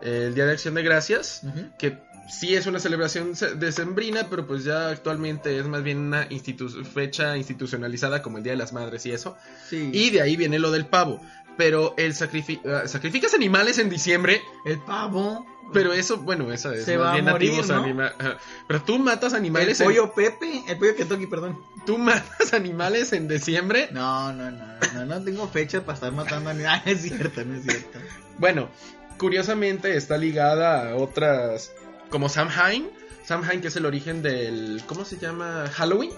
el 0.00 0.34
Día 0.34 0.46
de 0.46 0.52
Acción 0.52 0.74
de 0.74 0.82
Gracias, 0.82 1.42
que 1.78 1.98
sí 2.28 2.54
es 2.54 2.66
una 2.66 2.78
celebración 2.78 3.32
decembrina, 3.56 4.26
pero 4.30 4.46
pues 4.46 4.64
ya 4.64 4.88
actualmente 4.90 5.58
es 5.58 5.66
más 5.66 5.82
bien 5.82 5.98
una 5.98 6.28
institu- 6.28 6.84
fecha 6.84 7.36
institucionalizada 7.36 8.22
como 8.22 8.38
el 8.38 8.44
Día 8.44 8.52
de 8.52 8.58
las 8.58 8.72
Madres 8.72 9.04
y 9.06 9.12
eso. 9.12 9.36
Sí. 9.68 9.90
Y 9.92 10.10
de 10.10 10.20
ahí 10.22 10.36
viene 10.36 10.58
lo 10.58 10.70
del 10.70 10.86
pavo. 10.86 11.20
Pero 11.56 11.94
el 11.96 12.14
sacrifi- 12.14 12.60
ah, 12.66 12.86
sacrificas 12.86 13.34
animales 13.34 13.78
en 13.78 13.90
diciembre, 13.90 14.40
el 14.64 14.78
pavo. 14.78 15.44
pero 15.72 15.92
eso, 15.92 16.18
bueno, 16.18 16.52
eso 16.52 16.72
es 16.72 16.84
Se 16.84 16.96
más 16.96 17.06
va 17.06 17.10
a 17.10 17.12
bien 17.14 17.24
morir, 17.26 17.52
anima- 17.72 18.12
ajá. 18.18 18.38
Pero 18.68 18.82
tú 18.84 18.98
matas 19.00 19.32
el 19.32 19.40
animales 19.40 19.80
en- 19.80 19.86
pollo 19.88 20.12
Pepe. 20.14 20.62
El 20.68 20.78
pollo 20.78 20.94
Kentucky, 20.96 21.26
perdón. 21.26 21.60
tú 21.84 21.98
matas 21.98 22.52
animales 22.54 23.12
en 23.12 23.26
diciembre. 23.28 23.88
No, 23.90 24.32
no, 24.32 24.50
no. 24.52 24.64
No, 24.94 25.04
no 25.04 25.22
tengo 25.24 25.48
fecha 25.48 25.80
para 25.82 25.94
estar 25.94 26.12
matando 26.12 26.50
a 26.50 26.54
ni- 26.54 26.62
Ah, 26.66 26.80
es 26.86 27.02
cierto, 27.02 27.44
no 27.44 27.56
es 27.56 27.64
cierto. 27.64 27.98
Bueno, 28.38 28.70
curiosamente 29.18 29.96
está 29.96 30.16
ligada 30.16 30.90
a 30.92 30.96
otras 30.96 31.72
como 32.10 32.28
Samhain. 32.28 32.88
Samhain 33.24 33.60
que 33.60 33.68
es 33.68 33.76
el 33.76 33.84
origen 33.86 34.22
del 34.22 34.82
¿cómo 34.86 35.04
se 35.04 35.18
llama? 35.18 35.68
Halloween. 35.74 36.12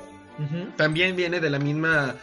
También 0.76 1.16
viene 1.16 1.38
de 1.40 1.50
la 1.50 1.58
misma 1.58 2.14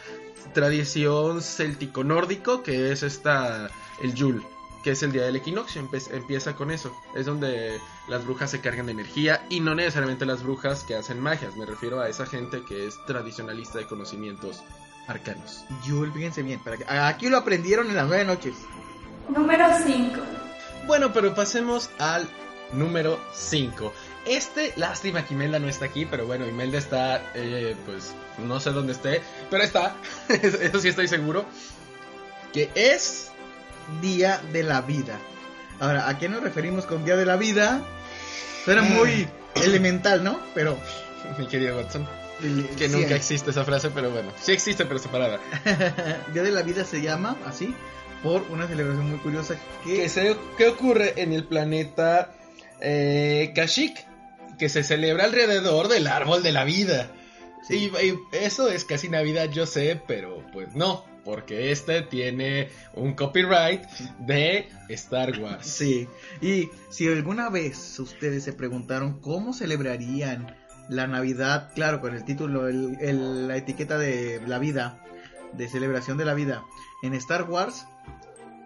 tradición 0.53 1.41
céltico 1.41 2.03
nórdico 2.03 2.63
que 2.63 2.91
es 2.91 3.03
esta 3.03 3.69
el 4.01 4.13
Yule, 4.15 4.41
que 4.83 4.91
es 4.91 5.03
el 5.03 5.11
día 5.11 5.23
del 5.23 5.35
equinoccio, 5.35 5.81
Empe- 5.83 6.11
empieza 6.11 6.55
con 6.55 6.71
eso. 6.71 6.95
Es 7.15 7.25
donde 7.27 7.79
las 8.07 8.25
brujas 8.25 8.49
se 8.49 8.59
cargan 8.61 8.87
de 8.87 8.93
energía 8.93 9.45
y 9.49 9.59
no 9.59 9.75
necesariamente 9.75 10.25
las 10.25 10.41
brujas 10.41 10.83
que 10.83 10.95
hacen 10.95 11.19
magias, 11.19 11.55
me 11.57 11.65
refiero 11.65 11.99
a 11.99 12.09
esa 12.09 12.25
gente 12.25 12.63
que 12.67 12.87
es 12.87 12.95
tradicionalista 13.05 13.77
de 13.77 13.85
conocimientos 13.85 14.63
arcanos. 15.07 15.63
Yule, 15.85 16.11
fíjense 16.11 16.41
bien. 16.41 16.59
Para 16.63 16.77
que... 16.77 16.85
Aquí 16.87 17.29
lo 17.29 17.37
aprendieron 17.37 17.87
en 17.89 17.95
las 17.97 18.07
nueve 18.07 18.25
noches. 18.25 18.55
Número 19.29 19.65
5. 19.85 20.15
Bueno, 20.87 21.11
pero 21.13 21.35
pasemos 21.35 21.89
al 21.99 22.27
número 22.73 23.19
5. 23.33 23.93
Este, 24.25 24.73
lástima 24.75 25.25
que 25.25 25.33
Imelda 25.33 25.59
no 25.59 25.69
está 25.69 25.85
aquí, 25.85 26.05
pero 26.05 26.25
bueno, 26.27 26.45
Imelda 26.47 26.77
está, 26.77 27.21
eh, 27.33 27.75
pues, 27.85 28.13
no 28.39 28.59
sé 28.59 28.71
dónde 28.71 28.93
esté, 28.93 29.21
pero 29.49 29.63
está, 29.63 29.95
eso 30.29 30.79
sí 30.79 30.89
estoy 30.89 31.07
seguro, 31.07 31.45
que 32.53 32.69
es... 32.75 33.31
Día 34.01 34.41
de 34.51 34.63
la 34.63 34.81
vida. 34.81 35.17
Ahora, 35.79 36.09
¿a 36.09 36.17
qué 36.19 36.27
nos 36.27 36.43
referimos 36.43 36.85
con 36.85 37.05
Día 37.05 37.15
de 37.15 37.25
la 37.25 37.37
Vida? 37.37 37.81
Suena 38.65 38.81
Mm. 38.81 38.93
muy 38.95 39.29
elemental, 39.63 40.25
¿no? 40.25 40.41
Pero... 40.53 40.77
Mi 41.37 41.47
querido 41.47 41.77
Watson, 41.77 42.05
que 42.77 42.89
sí, 42.89 42.93
nunca 42.93 43.15
existe 43.15 43.51
esa 43.51 43.63
frase, 43.63 43.89
pero 43.91 44.11
bueno, 44.11 44.33
sí 44.41 44.51
existe, 44.51 44.85
pero 44.85 44.99
separada. 44.99 45.39
Día 46.33 46.43
de 46.43 46.51
la 46.51 46.63
Vida 46.63 46.83
se 46.83 47.01
llama 47.01 47.37
así 47.45 47.73
por 48.23 48.41
una 48.49 48.67
celebración 48.67 49.09
muy 49.09 49.19
curiosa 49.19 49.55
que... 49.85 50.01
¿Qué, 50.01 50.09
se, 50.09 50.35
qué 50.57 50.67
ocurre 50.67 51.13
en 51.15 51.31
el 51.31 51.45
planeta 51.45 52.33
eh, 52.81 53.51
Kashyyyk? 53.55 54.05
Que 54.57 54.69
se 54.69 54.83
celebra 54.83 55.25
alrededor 55.25 55.87
del 55.87 56.07
árbol 56.07 56.41
de 56.43 56.51
la 56.51 56.63
vida. 56.63 57.11
Sí. 57.67 57.91
Y, 58.01 58.05
y 58.07 58.19
eso 58.31 58.69
es 58.69 58.85
casi 58.85 59.09
Navidad, 59.09 59.49
yo 59.51 59.65
sé, 59.65 60.01
pero 60.07 60.43
pues 60.53 60.73
no, 60.73 61.05
porque 61.25 61.71
este 61.71 62.01
tiene 62.01 62.69
un 62.93 63.13
copyright 63.13 63.83
de 64.19 64.69
Star 64.89 65.37
Wars. 65.39 65.67
Sí, 65.67 66.07
y 66.41 66.69
si 66.89 67.07
alguna 67.07 67.49
vez 67.49 67.99
ustedes 67.99 68.43
se 68.45 68.53
preguntaron 68.53 69.19
cómo 69.19 69.53
celebrarían 69.53 70.55
la 70.89 71.05
Navidad, 71.07 71.71
claro, 71.75 71.99
con 71.99 72.15
el 72.15 72.23
título, 72.23 72.67
el- 72.69 72.97
el- 73.01 73.47
la 73.49 73.57
etiqueta 73.57 73.97
de 73.97 74.41
la 74.47 74.57
vida, 74.57 75.03
de 75.53 75.67
celebración 75.67 76.17
de 76.17 76.25
la 76.25 76.33
vida, 76.33 76.63
en 77.03 77.13
Star 77.15 77.43
Wars, 77.49 77.85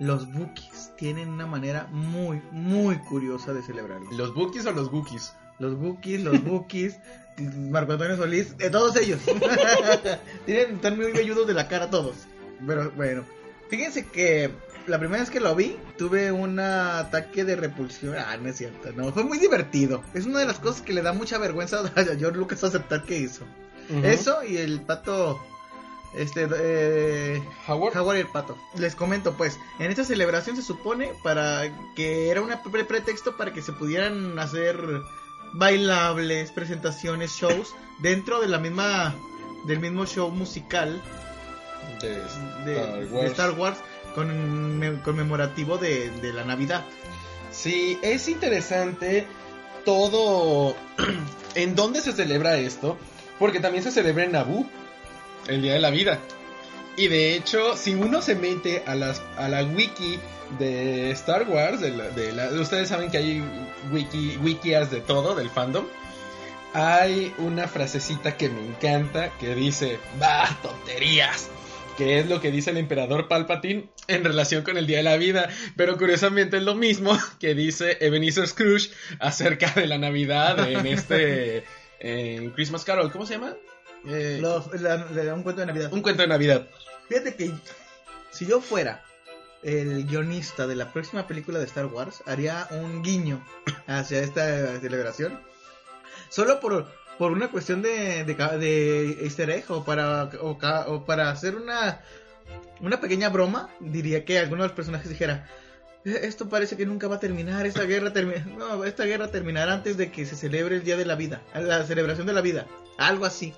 los 0.02 0.26
Wookiees 0.34 0.92
tienen 0.98 1.30
una 1.30 1.46
manera 1.46 1.88
muy, 1.92 2.42
muy 2.52 2.98
curiosa 2.98 3.54
de 3.54 3.62
celebrarlo. 3.62 4.10
¿Los 4.14 4.34
Bookies 4.34 4.66
o 4.66 4.72
los 4.72 4.92
Wookiees? 4.92 5.36
Los 5.60 5.76
Wookiees, 5.76 6.24
los 6.24 6.44
Wookiees, 6.44 6.98
Marco 7.38 7.92
Antonio 7.92 8.18
Solís, 8.18 8.58
de 8.58 8.72
todos 8.72 8.96
ellos. 8.96 9.20
Tienen, 10.48 10.78
están 10.78 10.98
muy 10.98 11.12
velludos 11.12 11.46
de 11.46 11.54
la 11.54 11.68
cara 11.68 11.92
todos. 11.92 12.16
Pero 12.66 12.90
bueno, 12.96 13.24
fíjense 13.70 14.08
que 14.08 14.50
la 14.88 14.98
primera 14.98 15.22
vez 15.22 15.30
que 15.30 15.40
lo 15.40 15.54
vi, 15.56 15.78
tuve 16.00 16.32
un 16.32 16.60
ataque 16.60 17.46
de 17.46 17.56
repulsión. 17.56 18.16
Ah, 18.18 18.36
no 18.38 18.50
es 18.50 18.58
cierto, 18.58 18.92
no, 18.94 19.12
fue 19.12 19.24
muy 19.24 19.38
divertido. 19.38 20.02
Es 20.16 20.26
una 20.26 20.40
de 20.40 20.48
las 20.48 20.58
cosas 20.58 20.82
que 20.82 20.94
le 20.94 21.04
da 21.04 21.14
mucha 21.14 21.38
vergüenza 21.38 21.80
a 21.80 22.04
George 22.18 22.40
Lucas 22.40 22.64
aceptar 22.64 23.04
que 23.04 23.20
hizo. 23.20 23.46
Eso 24.04 24.44
y 24.44 24.58
el 24.58 24.82
pato, 24.82 25.40
este, 26.14 26.48
eh, 26.54 27.44
Howard. 27.68 27.98
Howard 27.98 28.18
y 28.18 28.20
el 28.22 28.28
pato. 28.28 28.58
Les 28.76 28.96
comento, 28.96 29.34
pues, 29.34 29.58
en 29.80 29.90
esta 29.92 30.04
celebración 30.04 30.56
se 30.56 30.62
supone 30.62 31.12
para 31.24 31.72
que 31.96 32.30
era 32.30 32.42
un 32.42 32.50
pre- 32.72 32.84
pretexto 32.86 33.38
para 33.38 33.54
que 33.54 33.62
se 33.62 33.72
pudieran 33.74 34.38
hacer 34.40 34.78
bailables, 35.54 36.52
presentaciones, 36.52 37.32
shows 37.32 37.76
dentro 38.00 38.40
de 38.42 38.48
la 38.48 38.58
misma 38.60 39.16
del 39.66 39.80
mismo 39.80 40.06
show 40.06 40.30
musical 40.32 41.02
de 42.02 42.14
Star 42.18 42.66
de 42.66 43.06
Wars. 43.12 43.32
Star 43.32 43.52
Wars 43.52 43.78
con, 44.16 44.80
me- 44.80 45.02
conmemorativo 45.02 45.78
de, 45.78 46.10
de 46.10 46.34
la 46.34 46.44
Navidad. 46.44 46.84
Sí, 47.52 48.00
es 48.02 48.28
interesante 48.28 49.28
todo 49.86 50.76
en 51.56 51.76
dónde 51.76 52.02
se 52.02 52.14
celebra 52.14 52.58
esto, 52.58 52.98
porque 53.40 53.60
también 53.60 53.84
se 53.84 53.92
celebra 53.92 54.24
en 54.24 54.32
Naboo, 54.32 54.66
el 55.52 55.62
Día 55.62 55.74
de 55.74 55.80
la 55.80 55.90
Vida. 55.90 56.20
Y 56.98 57.08
de 57.08 57.36
hecho, 57.36 57.76
si 57.78 57.96
uno 57.96 58.22
se 58.22 58.36
mete 58.36 58.84
a, 58.86 58.96
las, 58.96 59.22
a 59.38 59.48
la 59.48 59.64
wiki 59.64 60.20
de 60.60 61.10
Star 61.12 61.48
Wars, 61.48 61.80
de 61.80 61.92
la- 61.92 62.10
de 62.10 62.32
la- 62.34 62.50
ustedes 62.50 62.90
saben 62.90 63.10
que 63.10 63.18
hay 63.18 63.44
wiki, 63.92 64.38
wikias 64.44 64.92
de 64.92 65.00
todo, 65.00 65.34
del 65.36 65.50
fandom, 65.50 65.86
hay 66.74 67.34
una 67.38 67.68
frasecita 67.68 68.38
que 68.38 68.50
me 68.50 68.62
encanta 68.62 69.32
que 69.40 69.56
dice, 69.56 70.00
bah, 70.20 70.58
tonterías. 70.62 71.50
Que 71.98 72.20
es 72.20 72.28
lo 72.28 72.40
que 72.42 72.52
dice 72.52 72.72
el 72.72 72.78
emperador 72.78 73.28
Palpatine 73.28 73.90
en 74.08 74.24
relación 74.24 74.64
con 74.64 74.78
el 74.78 74.88
Día 74.88 74.98
de 74.98 75.04
la 75.04 75.18
Vida. 75.18 75.50
Pero 75.76 75.98
curiosamente 75.98 76.58
es 76.58 76.64
lo 76.64 76.74
mismo 76.76 77.18
que 77.40 77.54
dice 77.54 77.98
Ebenezer 78.00 78.48
Scrooge 78.48 78.90
acerca 79.20 79.72
de 79.72 79.88
la 79.88 79.98
Navidad 79.98 80.72
en 80.72 80.86
este 80.88 81.64
en 82.00 82.52
Christmas 82.52 82.86
Carol. 82.86 83.12
¿Cómo 83.12 83.26
se 83.26 83.34
llama? 83.36 83.56
Eh, 84.06 84.40
Los- 84.42 84.68
la- 84.82 84.98
la- 85.12 85.34
un 85.34 85.44
cuento 85.44 85.62
de 85.62 85.68
Navidad. 85.68 85.94
un 85.94 86.02
cuento 86.02 86.22
de 86.24 86.28
Navidad. 86.28 86.68
Fíjate 87.08 87.36
que 87.36 87.52
si 88.32 88.46
yo 88.46 88.62
fuera 88.62 89.04
el 89.64 90.06
guionista 90.06 90.66
de 90.66 90.76
la 90.76 90.92
próxima 90.92 91.28
película 91.28 91.60
de 91.60 91.66
Star 91.66 91.86
Wars, 91.86 92.24
haría 92.26 92.68
un 92.72 93.04
guiño 93.04 93.46
hacia 93.88 94.22
esta 94.22 94.80
celebración. 94.80 95.40
Solo 96.30 96.60
por, 96.60 96.88
por 97.20 97.32
una 97.32 97.50
cuestión 97.52 97.82
de, 97.82 98.24
de, 98.24 98.34
de 98.58 99.24
easter 99.24 99.50
egg 99.52 99.66
o 99.70 99.84
para, 99.84 100.30
o 100.42 101.06
para 101.06 101.30
hacer 101.30 101.56
una, 101.56 102.02
una 102.80 103.00
pequeña 103.02 103.30
broma, 103.30 103.70
diría 103.80 104.26
que 104.26 104.40
alguno 104.40 104.64
de 104.64 104.70
los 104.70 104.76
personajes 104.76 105.10
dijera, 105.10 105.48
"Eh, 106.06 106.22
esto 106.24 106.50
parece 106.50 106.76
que 106.78 106.86
nunca 106.88 107.08
va 107.08 107.18
a 107.18 107.20
terminar, 107.20 107.66
esta 107.68 107.84
guerra, 107.84 108.12
termi- 108.14 108.44
no, 108.46 108.84
esta 108.86 109.04
guerra 109.04 109.28
terminará 109.30 109.74
antes 109.74 109.98
de 109.98 110.10
que 110.12 110.26
se 110.26 110.36
celebre 110.36 110.78
el 110.78 110.84
Día 110.84 110.98
de 110.98 111.06
la 111.06 111.16
Vida, 111.16 111.44
la 111.54 111.86
celebración 111.86 112.26
de 112.26 112.34
la 112.34 112.42
vida, 112.42 112.66
algo 112.98 113.26
así. 113.26 113.54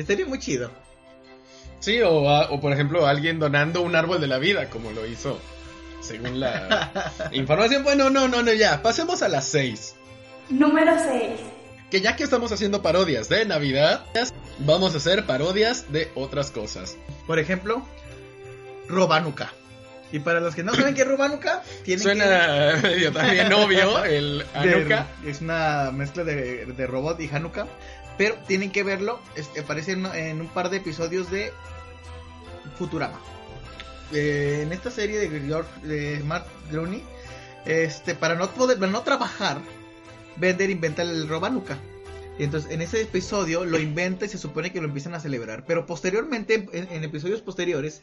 Estaría 0.00 0.26
muy 0.26 0.38
chido. 0.38 0.70
Sí, 1.78 2.00
o, 2.02 2.28
a- 2.28 2.50
o 2.50 2.60
por 2.60 2.72
ejemplo 2.72 3.06
alguien 3.06 3.38
donando 3.38 3.80
un 3.82 3.94
árbol 3.96 4.20
de 4.20 4.26
la 4.26 4.38
vida, 4.38 4.68
como 4.70 4.90
lo 4.92 5.06
hizo 5.06 5.40
según 6.00 6.40
la 6.40 6.90
información. 7.32 7.84
Bueno, 7.84 8.10
no, 8.10 8.28
no, 8.28 8.42
no, 8.42 8.52
ya. 8.52 8.82
Pasemos 8.82 9.22
a 9.22 9.28
las 9.28 9.44
6. 9.46 9.94
Número 10.50 10.92
6. 10.98 11.40
Que 11.90 12.00
ya 12.00 12.16
que 12.16 12.22
estamos 12.24 12.52
haciendo 12.52 12.82
parodias 12.82 13.28
de 13.28 13.44
Navidad, 13.46 14.04
vamos 14.58 14.94
a 14.94 14.98
hacer 14.98 15.26
parodias 15.26 15.90
de 15.92 16.08
otras 16.14 16.50
cosas. 16.50 16.96
Por 17.26 17.38
ejemplo, 17.38 17.84
Robanuca. 18.88 19.52
Y 20.12 20.18
para 20.18 20.40
los 20.40 20.54
que 20.56 20.64
no 20.64 20.74
saben 20.74 20.94
qué 20.94 21.02
es 21.02 21.08
Robanuca, 21.08 21.62
tienen 21.84 22.02
Suena 22.02 22.78
medio 22.82 23.12
también 23.12 23.52
obvio 23.52 24.04
el 24.04 24.44
que... 24.60 24.60
de- 24.68 24.74
Hanukkah. 24.74 25.06
es 25.24 25.40
una 25.40 25.90
mezcla 25.92 26.24
de, 26.24 26.66
de 26.66 26.86
robot 26.86 27.20
y 27.20 27.28
Hanukkah. 27.32 27.66
Pero 28.20 28.34
tienen 28.46 28.70
que 28.70 28.82
verlo, 28.82 29.18
este, 29.34 29.60
aparece 29.60 29.92
en, 29.92 30.42
un 30.42 30.48
par 30.48 30.68
de 30.68 30.76
episodios 30.76 31.30
de 31.30 31.54
Futurama. 32.76 33.18
Eh, 34.12 34.60
en 34.62 34.74
esta 34.74 34.90
serie 34.90 35.18
de, 35.18 35.40
George, 35.40 35.70
de 35.86 36.22
Mark 36.24 36.44
Groening, 36.70 37.02
este, 37.64 38.14
para 38.14 38.34
no 38.34 38.50
poder, 38.50 38.78
para 38.78 38.92
no 38.92 39.00
trabajar, 39.04 39.62
Bender 40.36 40.68
inventa 40.68 41.00
el 41.00 41.30
Robanuca. 41.30 41.78
Y 42.38 42.44
entonces 42.44 42.70
en 42.70 42.82
ese 42.82 43.00
episodio 43.00 43.64
lo 43.64 43.78
inventa 43.78 44.26
y 44.26 44.28
se 44.28 44.36
supone 44.36 44.70
que 44.70 44.82
lo 44.82 44.88
empiezan 44.88 45.14
a 45.14 45.20
celebrar. 45.20 45.64
Pero 45.64 45.86
posteriormente, 45.86 46.68
en, 46.74 47.02
episodios 47.02 47.40
posteriores, 47.40 48.02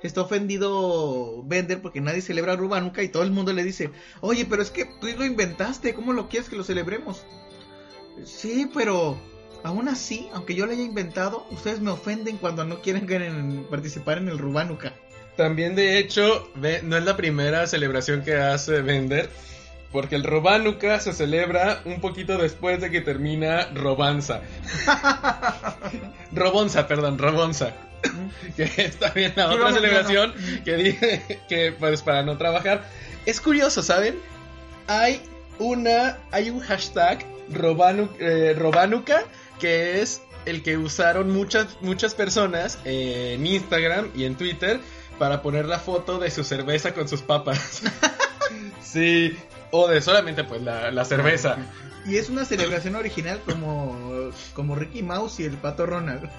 está 0.00 0.20
ofendido 0.20 1.42
Bender 1.42 1.82
porque 1.82 2.00
nadie 2.00 2.22
celebra 2.22 2.54
Robanuca 2.54 3.02
y 3.02 3.08
todo 3.08 3.24
el 3.24 3.32
mundo 3.32 3.52
le 3.52 3.64
dice, 3.64 3.90
oye, 4.20 4.44
pero 4.44 4.62
es 4.62 4.70
que 4.70 4.84
tú 5.00 5.08
lo 5.08 5.24
inventaste, 5.24 5.92
¿cómo 5.92 6.12
lo 6.12 6.28
quieres 6.28 6.48
que 6.48 6.54
lo 6.54 6.62
celebremos? 6.62 7.24
Sí, 8.24 8.70
pero 8.72 9.18
aún 9.64 9.88
así, 9.88 10.28
aunque 10.32 10.54
yo 10.54 10.66
lo 10.66 10.72
haya 10.72 10.82
inventado, 10.82 11.46
ustedes 11.50 11.80
me 11.80 11.90
ofenden 11.90 12.36
cuando 12.38 12.64
no 12.64 12.80
quieren 12.80 13.66
participar 13.70 14.18
en 14.18 14.28
el 14.28 14.38
Rubanuca. 14.38 14.92
También, 15.36 15.74
de 15.76 15.98
hecho, 15.98 16.48
no 16.82 16.96
es 16.96 17.04
la 17.04 17.16
primera 17.16 17.66
celebración 17.66 18.22
que 18.22 18.36
hace 18.36 18.80
Bender, 18.80 19.28
porque 19.92 20.16
el 20.16 20.24
Robanuca 20.24 20.98
se 21.00 21.12
celebra 21.12 21.80
un 21.84 22.00
poquito 22.00 22.38
después 22.38 22.80
de 22.80 22.90
que 22.90 23.00
termina 23.02 23.66
Robanza. 23.74 24.40
Robonza, 26.32 26.86
perdón, 26.86 27.18
Robonza. 27.18 27.72
que 28.56 28.64
está 28.76 29.10
bien 29.10 29.32
la 29.36 29.50
otra 29.50 29.72
celebración 29.72 30.32
que 30.64 30.74
dije 30.76 31.40
que 31.48 31.72
pues 31.72 32.02
para 32.02 32.22
no 32.22 32.36
trabajar. 32.38 32.84
Es 33.24 33.40
curioso, 33.40 33.82
¿saben? 33.82 34.16
Hay 34.86 35.20
una 35.58 36.18
hay 36.30 36.50
un 36.50 36.60
hashtag 36.60 37.24
Robanu- 37.52 38.10
eh, 38.18 38.54
Robanuca 38.56 39.24
que 39.60 40.00
es 40.02 40.22
el 40.44 40.62
que 40.62 40.76
usaron 40.76 41.30
muchas 41.32 41.76
muchas 41.80 42.14
personas 42.14 42.78
en 42.84 43.44
Instagram 43.46 44.10
y 44.14 44.24
en 44.24 44.36
Twitter 44.36 44.80
para 45.18 45.42
poner 45.42 45.66
la 45.66 45.78
foto 45.78 46.18
de 46.18 46.30
su 46.30 46.44
cerveza 46.44 46.92
con 46.94 47.08
sus 47.08 47.22
papas. 47.22 47.82
sí, 48.82 49.36
o 49.70 49.88
de 49.88 50.00
solamente 50.00 50.44
pues 50.44 50.62
la, 50.62 50.90
la 50.90 51.04
cerveza. 51.04 51.56
Y 52.06 52.16
es 52.18 52.28
una 52.28 52.44
celebración 52.44 52.94
original 52.94 53.40
como, 53.44 54.30
como 54.54 54.76
Ricky 54.76 55.02
Mouse 55.02 55.40
y 55.40 55.44
el 55.44 55.56
pato 55.56 55.86
Ronald. 55.86 56.30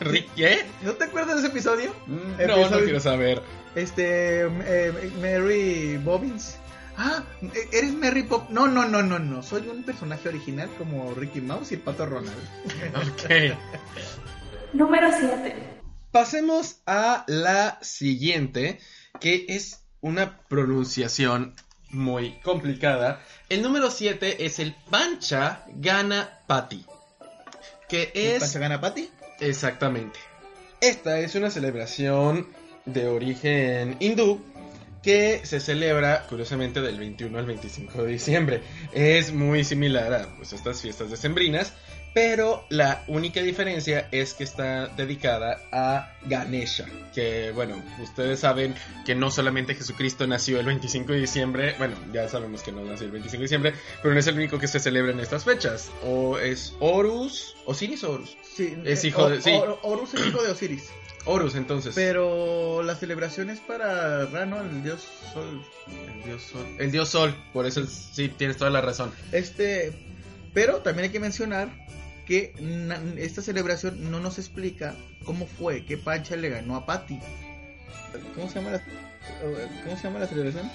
¿Qué? 0.36 0.64
¿No 0.82 0.92
te 0.94 1.04
acuerdas 1.04 1.34
de 1.36 1.40
ese 1.42 1.48
episodio? 1.50 1.94
No, 2.08 2.18
Episodio- 2.38 2.70
no 2.70 2.78
quiero 2.80 3.00
saber. 3.00 3.42
Este, 3.76 4.40
eh, 4.42 5.12
Mary 5.20 5.96
Bobbins. 5.98 6.56
Ah, 6.96 7.24
eres 7.72 7.94
Mary 7.94 8.22
Pop. 8.22 8.50
No, 8.50 8.66
no, 8.66 8.86
no, 8.86 9.02
no, 9.02 9.18
no. 9.18 9.42
Soy 9.42 9.68
un 9.68 9.82
personaje 9.82 10.28
original 10.28 10.68
como 10.78 11.14
Ricky 11.14 11.40
Mouse 11.40 11.72
y 11.72 11.74
el 11.76 11.80
pato 11.80 12.06
Ronald. 12.06 12.36
Ok. 12.96 13.56
Número 14.72 15.08
7. 15.10 15.54
Pasemos 16.10 16.80
a 16.86 17.24
la 17.26 17.78
siguiente, 17.82 18.78
que 19.20 19.46
es 19.48 19.82
una 20.00 20.38
pronunciación 20.48 21.54
muy 21.90 22.38
complicada. 22.40 23.22
El 23.48 23.62
número 23.62 23.90
7 23.90 24.44
es 24.44 24.58
el 24.58 24.74
Pancha 24.90 25.64
Gana 25.68 26.40
Pati, 26.46 26.84
que 27.88 28.10
es... 28.14 28.40
¿Panchaganapati? 28.40 29.10
Exactamente. 29.40 30.18
Esta 30.80 31.20
es 31.20 31.34
una 31.34 31.50
celebración 31.50 32.48
de 32.84 33.06
origen 33.06 33.96
hindú 34.00 34.42
que 35.02 35.40
se 35.44 35.60
celebra 35.60 36.24
curiosamente 36.28 36.80
del 36.80 36.98
21 36.98 37.38
al 37.38 37.46
25 37.46 38.04
de 38.04 38.12
diciembre. 38.12 38.62
Es 38.92 39.32
muy 39.32 39.64
similar 39.64 40.12
a 40.14 40.28
pues, 40.36 40.52
estas 40.52 40.80
fiestas 40.80 41.10
decembrinas, 41.10 41.72
pero 42.14 42.66
la 42.68 43.04
única 43.08 43.40
diferencia 43.40 44.06
es 44.12 44.34
que 44.34 44.44
está 44.44 44.88
dedicada 44.88 45.62
a 45.72 46.12
Ganesha, 46.26 46.84
que 47.14 47.52
bueno, 47.52 47.82
ustedes 48.02 48.40
saben 48.40 48.74
que 49.06 49.14
no 49.14 49.30
solamente 49.30 49.74
Jesucristo 49.74 50.26
nació 50.26 50.60
el 50.60 50.66
25 50.66 51.10
de 51.12 51.20
diciembre, 51.20 51.74
bueno, 51.78 51.96
ya 52.12 52.28
sabemos 52.28 52.62
que 52.62 52.70
no 52.70 52.84
nació 52.84 53.06
el 53.06 53.12
25 53.12 53.38
de 53.40 53.44
diciembre, 53.44 53.72
pero 54.02 54.12
no 54.12 54.20
es 54.20 54.26
el 54.26 54.34
único 54.36 54.58
que 54.58 54.68
se 54.68 54.78
celebra 54.78 55.12
en 55.12 55.20
estas 55.20 55.44
fechas. 55.44 55.90
O 56.04 56.38
es 56.38 56.74
Horus, 56.80 57.56
Osiris 57.64 58.04
o 58.04 58.12
Horus. 58.12 58.36
Sí, 58.54 58.76
Es 58.84 59.04
hijo 59.04 59.30
de- 59.30 59.40
sí. 59.40 59.50
Or- 59.52 59.78
Horus 59.82 60.12
es 60.12 60.26
hijo 60.26 60.42
de 60.42 60.50
Osiris. 60.50 60.90
Horus, 61.24 61.54
entonces. 61.54 61.94
Pero 61.94 62.82
la 62.82 62.96
celebración 62.96 63.50
es 63.50 63.60
para 63.60 64.26
Rano, 64.26 64.60
el 64.60 64.82
dios 64.82 65.06
sol. 65.32 65.64
El 65.86 66.24
dios 66.24 66.42
sol. 66.42 66.66
El 66.78 66.90
dios 66.90 67.08
sol, 67.08 67.34
por 67.52 67.66
eso 67.66 67.84
sí 67.86 68.28
tienes 68.28 68.56
toda 68.56 68.70
la 68.70 68.80
razón. 68.80 69.12
Este, 69.30 69.92
pero 70.52 70.78
también 70.78 71.04
hay 71.04 71.10
que 71.10 71.20
mencionar 71.20 71.70
que 72.26 72.54
esta 73.18 73.42
celebración 73.42 74.10
no 74.10 74.20
nos 74.20 74.38
explica 74.38 74.94
cómo 75.24 75.46
fue 75.46 75.84
que 75.84 75.96
Pancha 75.96 76.36
le 76.36 76.48
ganó 76.48 76.76
a 76.76 76.86
Patty. 76.86 77.18
¿Cómo 78.34 78.48
se 78.48 78.56
llama 78.56 78.72
la, 78.72 78.84
cómo 79.84 79.96
se 79.96 80.02
llama 80.02 80.18
la 80.20 80.26
celebración? 80.26 80.70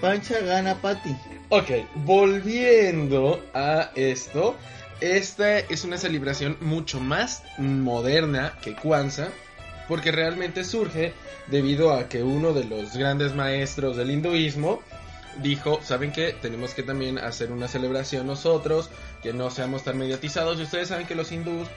Pancha 0.00 0.40
gana 0.40 0.72
a 0.72 0.80
Patty. 0.80 1.14
Ok, 1.50 1.70
volviendo 1.96 3.44
a 3.54 3.90
esto. 3.94 4.56
Esta 5.00 5.60
es 5.60 5.84
una 5.84 5.96
celebración 5.96 6.56
mucho 6.60 7.00
más 7.00 7.42
moderna 7.58 8.58
que 8.62 8.74
Kwanzaa. 8.74 9.28
Porque 9.90 10.10
realmente 10.10 10.64
surge 10.64 11.12
debido 11.48 11.92
a 11.92 12.08
que 12.08 12.22
uno 12.22 12.54
de 12.54 12.64
los 12.64 12.96
grandes 12.96 13.34
maestros 13.34 13.98
del 13.98 14.10
hinduismo 14.10 14.80
dijo, 15.42 15.80
¿saben 15.82 16.12
qué? 16.12 16.32
Tenemos 16.40 16.72
que 16.74 16.82
también 16.82 17.18
hacer 17.18 17.52
una 17.52 17.68
celebración 17.68 18.26
nosotros, 18.26 18.88
que 19.22 19.32
no 19.34 19.50
seamos 19.50 19.84
tan 19.84 19.98
mediatizados. 19.98 20.58
Y 20.58 20.62
ustedes 20.62 20.88
saben 20.88 21.06
que 21.06 21.14
los 21.14 21.30
hindús 21.32 21.68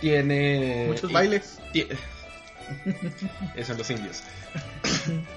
tienen... 0.00 0.86
Muchos 0.88 1.12
bailes. 1.12 1.58
Esos 3.56 3.66
son 3.68 3.78
los 3.78 3.90
indios. 3.90 4.22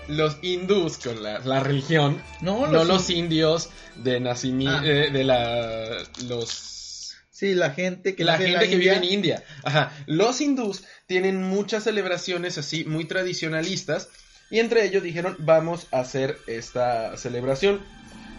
los 0.07 0.37
hindús 0.41 0.97
con 0.97 1.23
la, 1.23 1.39
la 1.39 1.59
religión, 1.61 2.21
No, 2.41 2.67
no 2.67 2.83
los 2.83 3.09
indios 3.09 3.69
de 3.95 4.19
nacimiento, 4.19 4.77
Ah. 4.79 5.11
de 5.11 5.23
la 5.23 6.03
los 6.27 6.90
Sí, 7.41 7.55
la 7.55 7.71
gente 7.71 8.13
que 8.13 8.23
la 8.23 8.37
vive 8.37 8.51
en 8.51 8.59
gente 8.59 8.69
que 8.69 8.75
India. 8.75 8.93
vive 8.93 9.07
en 9.07 9.13
India. 9.15 9.43
Ajá. 9.63 9.91
Los 10.05 10.39
hindús 10.41 10.83
tienen 11.07 11.41
muchas 11.41 11.85
celebraciones 11.85 12.59
así 12.59 12.85
muy 12.85 13.05
tradicionalistas 13.05 14.09
y 14.51 14.59
entre 14.59 14.85
ellos 14.85 15.01
dijeron, 15.01 15.35
"Vamos 15.39 15.87
a 15.91 16.01
hacer 16.01 16.37
esta 16.45 17.17
celebración." 17.17 17.81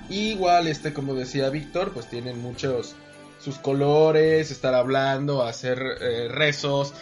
Igual 0.08 0.68
este 0.68 0.92
como 0.92 1.16
decía 1.16 1.50
Víctor, 1.50 1.92
pues 1.92 2.08
tienen 2.08 2.40
muchos 2.40 2.94
sus 3.40 3.56
colores, 3.56 4.52
estar 4.52 4.72
hablando, 4.72 5.42
hacer 5.42 5.82
eh, 6.00 6.28
rezos 6.30 6.94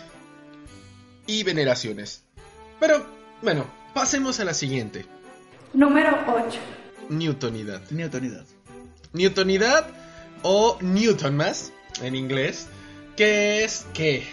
y 1.26 1.42
veneraciones. 1.42 2.22
Pero 2.80 3.04
bueno, 3.42 3.70
pasemos 3.92 4.40
a 4.40 4.46
la 4.46 4.54
siguiente. 4.54 5.04
Número 5.74 6.16
8. 6.26 6.58
Newtonidad. 7.10 7.82
Newtonidad. 7.90 8.46
Newtonidad 9.12 9.86
o 10.42 10.78
Newton 10.80 11.36
más 11.36 11.74
en 12.02 12.14
inglés, 12.14 12.66
que 13.16 13.64
es 13.64 13.86
que 13.94 14.26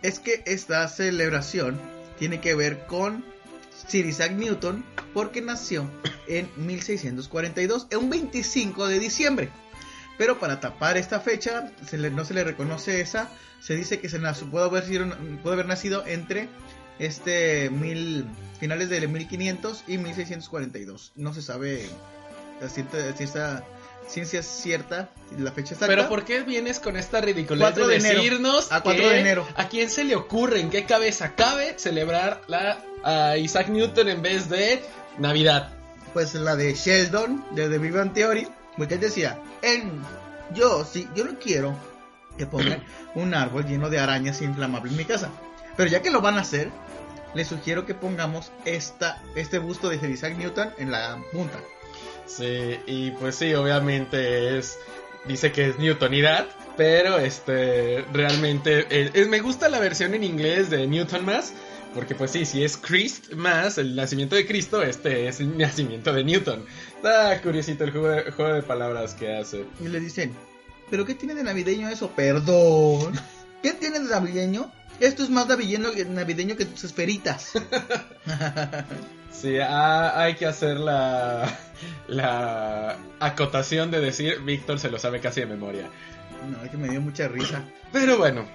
Es 0.00 0.20
que 0.20 0.44
esta 0.46 0.86
celebración 0.86 1.80
tiene 2.20 2.40
que 2.40 2.54
ver 2.54 2.86
con 2.86 3.24
Sir 3.88 4.06
Isaac 4.06 4.30
Newton 4.30 4.84
porque 5.12 5.40
nació 5.42 5.90
en 6.28 6.48
1642, 6.56 7.88
en 7.90 7.98
un 7.98 8.10
25 8.10 8.86
de 8.86 9.00
diciembre. 9.00 9.50
Pero 10.16 10.38
para 10.38 10.60
tapar 10.60 10.96
esta 10.96 11.18
fecha, 11.18 11.72
se 11.88 11.98
le- 11.98 12.10
no 12.10 12.24
se 12.24 12.34
le 12.34 12.44
reconoce 12.44 13.00
esa. 13.00 13.28
Se 13.60 13.74
dice 13.74 13.98
que 13.98 14.08
se 14.08 14.20
nació- 14.20 14.48
puede, 14.50 14.66
haber 14.66 14.84
sido, 14.86 15.06
puede 15.42 15.54
haber 15.54 15.66
nacido 15.66 16.06
entre 16.06 16.48
este 17.00 17.68
mil, 17.70 18.24
finales 18.60 18.88
de 18.90 19.06
1500 19.08 19.82
y 19.88 19.98
1642. 19.98 21.12
No 21.16 21.34
se 21.34 21.42
sabe 21.42 21.88
la 22.60 22.68
cierta, 22.68 23.16
si 23.16 23.24
esta 23.24 23.64
ciencia 24.08 24.40
es 24.40 24.46
cierta, 24.46 25.10
la 25.38 25.52
fecha 25.52 25.74
exacta. 25.74 25.94
Pero 25.94 26.08
¿por 26.08 26.24
qué 26.24 26.42
vienes 26.42 26.80
con 26.80 26.96
esta 26.96 27.20
ridiculez 27.20 27.60
4 27.60 27.86
de, 27.86 27.92
de 27.92 27.98
enero. 28.00 28.22
decirnos 28.22 28.72
A 28.72 28.80
4 28.80 29.02
que 29.02 29.08
de 29.08 29.20
enero. 29.20 29.48
a 29.54 29.68
quién 29.68 29.90
se 29.90 30.04
le 30.04 30.16
ocurre, 30.16 30.60
en 30.60 30.70
qué 30.70 30.84
cabeza 30.84 31.34
cabe 31.34 31.78
celebrar 31.78 32.42
la 32.46 32.78
a 33.04 33.36
Isaac 33.36 33.68
Newton 33.68 34.08
en 34.08 34.22
vez 34.22 34.48
de 34.48 34.82
Navidad? 35.18 35.78
pues 36.12 36.34
la 36.34 36.56
de 36.56 36.74
Sheldon 36.74 37.44
de 37.52 37.68
The 37.68 37.78
Big 37.78 37.92
Bang 37.92 38.12
Theory, 38.12 38.48
porque 38.76 38.94
él 38.94 39.00
decía, 39.00 39.38
en, 39.62 40.02
yo 40.54 40.84
sí, 40.84 41.08
yo 41.14 41.24
no 41.24 41.38
quiero 41.38 41.76
que 42.36 42.46
pongan 42.46 42.82
un 43.14 43.34
árbol 43.34 43.66
lleno 43.66 43.90
de 43.90 43.98
arañas 43.98 44.42
inflamables 44.42 44.92
en 44.92 44.98
mi 44.98 45.04
casa, 45.04 45.30
pero 45.76 45.88
ya 45.88 46.02
que 46.02 46.10
lo 46.10 46.20
van 46.20 46.36
a 46.38 46.40
hacer, 46.40 46.70
les 47.34 47.46
sugiero 47.46 47.86
que 47.86 47.94
pongamos 47.94 48.52
esta, 48.64 49.22
este 49.36 49.58
busto 49.58 49.88
de 49.88 50.10
Isaac 50.10 50.36
Newton 50.36 50.72
en 50.78 50.90
la 50.90 51.22
punta. 51.32 51.58
Sí, 52.28 52.76
y 52.86 53.10
pues 53.12 53.36
sí, 53.36 53.54
obviamente 53.54 54.58
es 54.58 54.78
dice 55.26 55.50
que 55.52 55.68
es 55.70 55.78
Newtonidad, 55.78 56.46
pero 56.76 57.18
este 57.18 58.04
realmente 58.12 58.86
eh, 58.90 59.10
es- 59.14 59.28
me 59.28 59.40
gusta 59.40 59.68
la 59.68 59.78
versión 59.80 60.14
en 60.14 60.22
inglés 60.24 60.70
de 60.70 60.86
Newton 60.86 61.24
más. 61.24 61.52
Porque 61.94 62.14
pues 62.14 62.30
sí, 62.30 62.44
si 62.44 62.62
es 62.62 62.76
Christ 62.76 63.32
más 63.32 63.78
el 63.78 63.96
nacimiento 63.96 64.36
de 64.36 64.46
Cristo, 64.46 64.82
este 64.82 65.26
es 65.26 65.40
el 65.40 65.56
nacimiento 65.56 66.12
de 66.12 66.22
Newton. 66.22 66.64
Está 66.96 67.40
curiosito 67.40 67.84
el 67.84 67.92
juego 67.92 68.08
de, 68.10 68.30
juego 68.30 68.52
de 68.54 68.62
palabras 68.62 69.14
que 69.14 69.34
hace. 69.34 69.64
Y 69.82 69.88
le 69.88 69.98
dicen, 69.98 70.32
¿pero 70.90 71.06
qué 71.06 71.14
tiene 71.14 71.34
de 71.34 71.42
navideño 71.42 71.88
eso? 71.88 72.10
Perdón. 72.14 73.14
¿Qué 73.62 73.72
tiene 73.72 74.00
de 74.00 74.08
navideño? 74.10 74.70
Esto 75.00 75.22
es 75.22 75.30
más 75.30 75.46
navideño 75.46 75.92
que, 75.92 76.04
navideño 76.04 76.56
que 76.56 76.64
tus 76.66 76.84
esferitas. 76.84 77.52
Sí, 79.30 79.58
ha- 79.60 80.20
hay 80.20 80.34
que 80.34 80.46
hacer 80.46 80.78
la, 80.78 81.48
la 82.08 82.96
acotación 83.20 83.90
de 83.92 84.00
decir 84.00 84.40
Víctor 84.40 84.80
se 84.80 84.90
lo 84.90 84.98
sabe 84.98 85.20
casi 85.20 85.40
de 85.40 85.46
memoria. 85.46 85.88
no, 86.50 86.64
es 86.64 86.70
que 86.70 86.76
me 86.76 86.88
dio 86.88 87.00
mucha 87.00 87.28
risa. 87.28 87.62
Pero 87.92 88.18
bueno, 88.18 88.46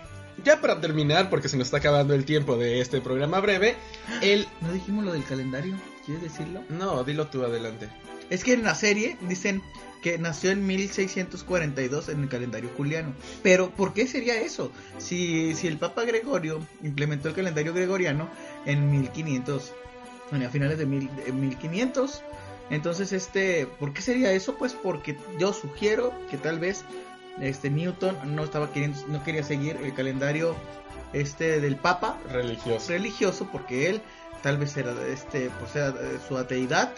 ya 0.43 0.59
para 0.59 0.81
terminar, 0.81 1.29
porque 1.29 1.47
se 1.47 1.55
nos 1.57 1.67
está 1.67 1.77
acabando 1.77 2.13
el 2.15 2.25
tiempo 2.25 2.57
de 2.57 2.81
este 2.81 2.99
programa 2.99 3.39
breve, 3.39 3.77
el... 4.21 4.45
¿No 4.61 4.73
dijimos 4.73 5.05
lo 5.05 5.13
del 5.13 5.23
calendario? 5.23 5.75
¿Quieres 6.05 6.23
decirlo? 6.23 6.63
No, 6.67 7.03
dilo 7.05 7.27
tú 7.27 7.45
adelante. 7.45 7.87
Es 8.33 8.43
que 8.43 8.53
en 8.53 8.63
la 8.63 8.73
serie 8.73 9.15
dicen 9.21 9.61
que 10.01 10.17
nació 10.17 10.49
en 10.49 10.65
1642 10.65 12.09
en 12.09 12.23
el 12.23 12.29
calendario 12.29 12.71
juliano. 12.75 13.13
Pero 13.43 13.69
¿por 13.69 13.93
qué 13.93 14.07
sería 14.07 14.41
eso? 14.41 14.71
Si, 14.97 15.53
si 15.53 15.67
el 15.67 15.77
Papa 15.77 16.03
Gregorio 16.03 16.59
implementó 16.81 17.29
el 17.29 17.35
calendario 17.35 17.75
gregoriano 17.75 18.27
en 18.65 18.89
1500, 18.89 19.71
bueno, 20.31 20.47
a 20.47 20.49
finales 20.49 20.79
de, 20.79 20.87
mil, 20.87 21.15
de 21.15 21.31
1500, 21.31 22.23
entonces 22.71 23.13
este, 23.13 23.67
¿por 23.67 23.93
qué 23.93 24.01
sería 24.01 24.31
eso? 24.31 24.55
Pues 24.55 24.73
porque 24.73 25.15
yo 25.37 25.53
sugiero 25.53 26.11
que 26.31 26.37
tal 26.37 26.57
vez 26.57 26.85
este 27.39 27.69
Newton 27.69 28.17
no 28.35 28.45
estaba 28.45 28.73
queriendo, 28.73 28.97
no 29.09 29.23
quería 29.23 29.43
seguir 29.43 29.77
el 29.77 29.93
calendario 29.93 30.55
este 31.13 31.61
del 31.61 31.75
Papa 31.75 32.19
Religioso. 32.31 32.89
religioso 32.89 33.47
porque 33.51 33.91
él 33.91 34.01
tal 34.41 34.57
vez 34.57 34.75
era 34.75 34.95
este 35.07 35.51
por 35.51 35.69
sea 35.69 35.89
eh, 35.89 36.17
su 36.27 36.35
ateidad 36.35 36.91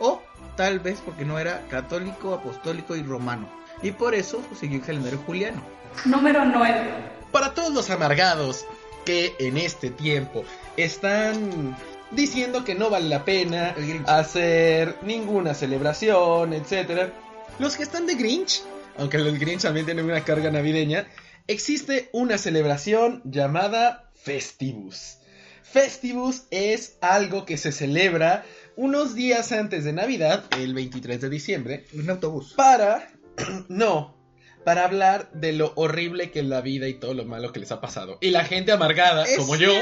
o 0.00 0.22
tal 0.56 0.80
vez 0.80 1.00
porque 1.04 1.24
no 1.24 1.38
era 1.38 1.66
católico, 1.68 2.34
apostólico 2.34 2.96
y 2.96 3.02
romano 3.02 3.48
y 3.82 3.90
por 3.90 4.14
eso 4.14 4.38
pues, 4.48 4.60
siguió 4.60 4.78
el 4.78 4.84
calendario 4.84 5.18
juliano. 5.26 5.62
Número 6.04 6.44
9. 6.44 6.90
Para 7.30 7.54
todos 7.54 7.72
los 7.72 7.90
amargados 7.90 8.64
que 9.04 9.34
en 9.38 9.56
este 9.56 9.90
tiempo 9.90 10.44
están 10.76 11.76
diciendo 12.10 12.64
que 12.64 12.74
no 12.74 12.90
vale 12.90 13.08
la 13.08 13.24
pena 13.24 13.74
hacer 14.06 14.96
ninguna 15.02 15.54
celebración, 15.54 16.52
etcétera. 16.52 17.12
Los 17.58 17.76
que 17.76 17.82
están 17.82 18.06
de 18.06 18.14
Grinch, 18.14 18.62
aunque 18.98 19.16
el 19.16 19.38
Grinch 19.38 19.62
también 19.62 19.86
tiene 19.86 20.02
una 20.02 20.22
carga 20.22 20.50
navideña, 20.50 21.06
existe 21.46 22.08
una 22.12 22.38
celebración 22.38 23.22
llamada 23.24 24.10
Festivus. 24.14 25.18
Festivus 25.62 26.44
es 26.50 26.96
algo 27.00 27.46
que 27.46 27.56
se 27.56 27.72
celebra 27.72 28.44
unos 28.76 29.14
días 29.14 29.52
antes 29.52 29.84
de 29.84 29.92
Navidad, 29.92 30.44
el 30.58 30.74
23 30.74 31.20
de 31.20 31.28
diciembre, 31.28 31.86
Un 31.94 32.08
autobús. 32.10 32.54
para 32.56 33.08
no 33.68 34.16
para 34.64 34.84
hablar 34.84 35.28
de 35.32 35.52
lo 35.52 35.72
horrible 35.74 36.30
que 36.30 36.38
es 36.40 36.46
la 36.46 36.60
vida 36.60 36.86
y 36.86 36.94
todo 36.94 37.14
lo 37.14 37.24
malo 37.24 37.52
que 37.52 37.58
les 37.58 37.72
ha 37.72 37.80
pasado 37.80 38.18
y 38.20 38.30
la 38.30 38.44
gente 38.44 38.70
amargada 38.70 39.24
¿Es 39.24 39.36
como 39.38 39.56
yo 39.56 39.72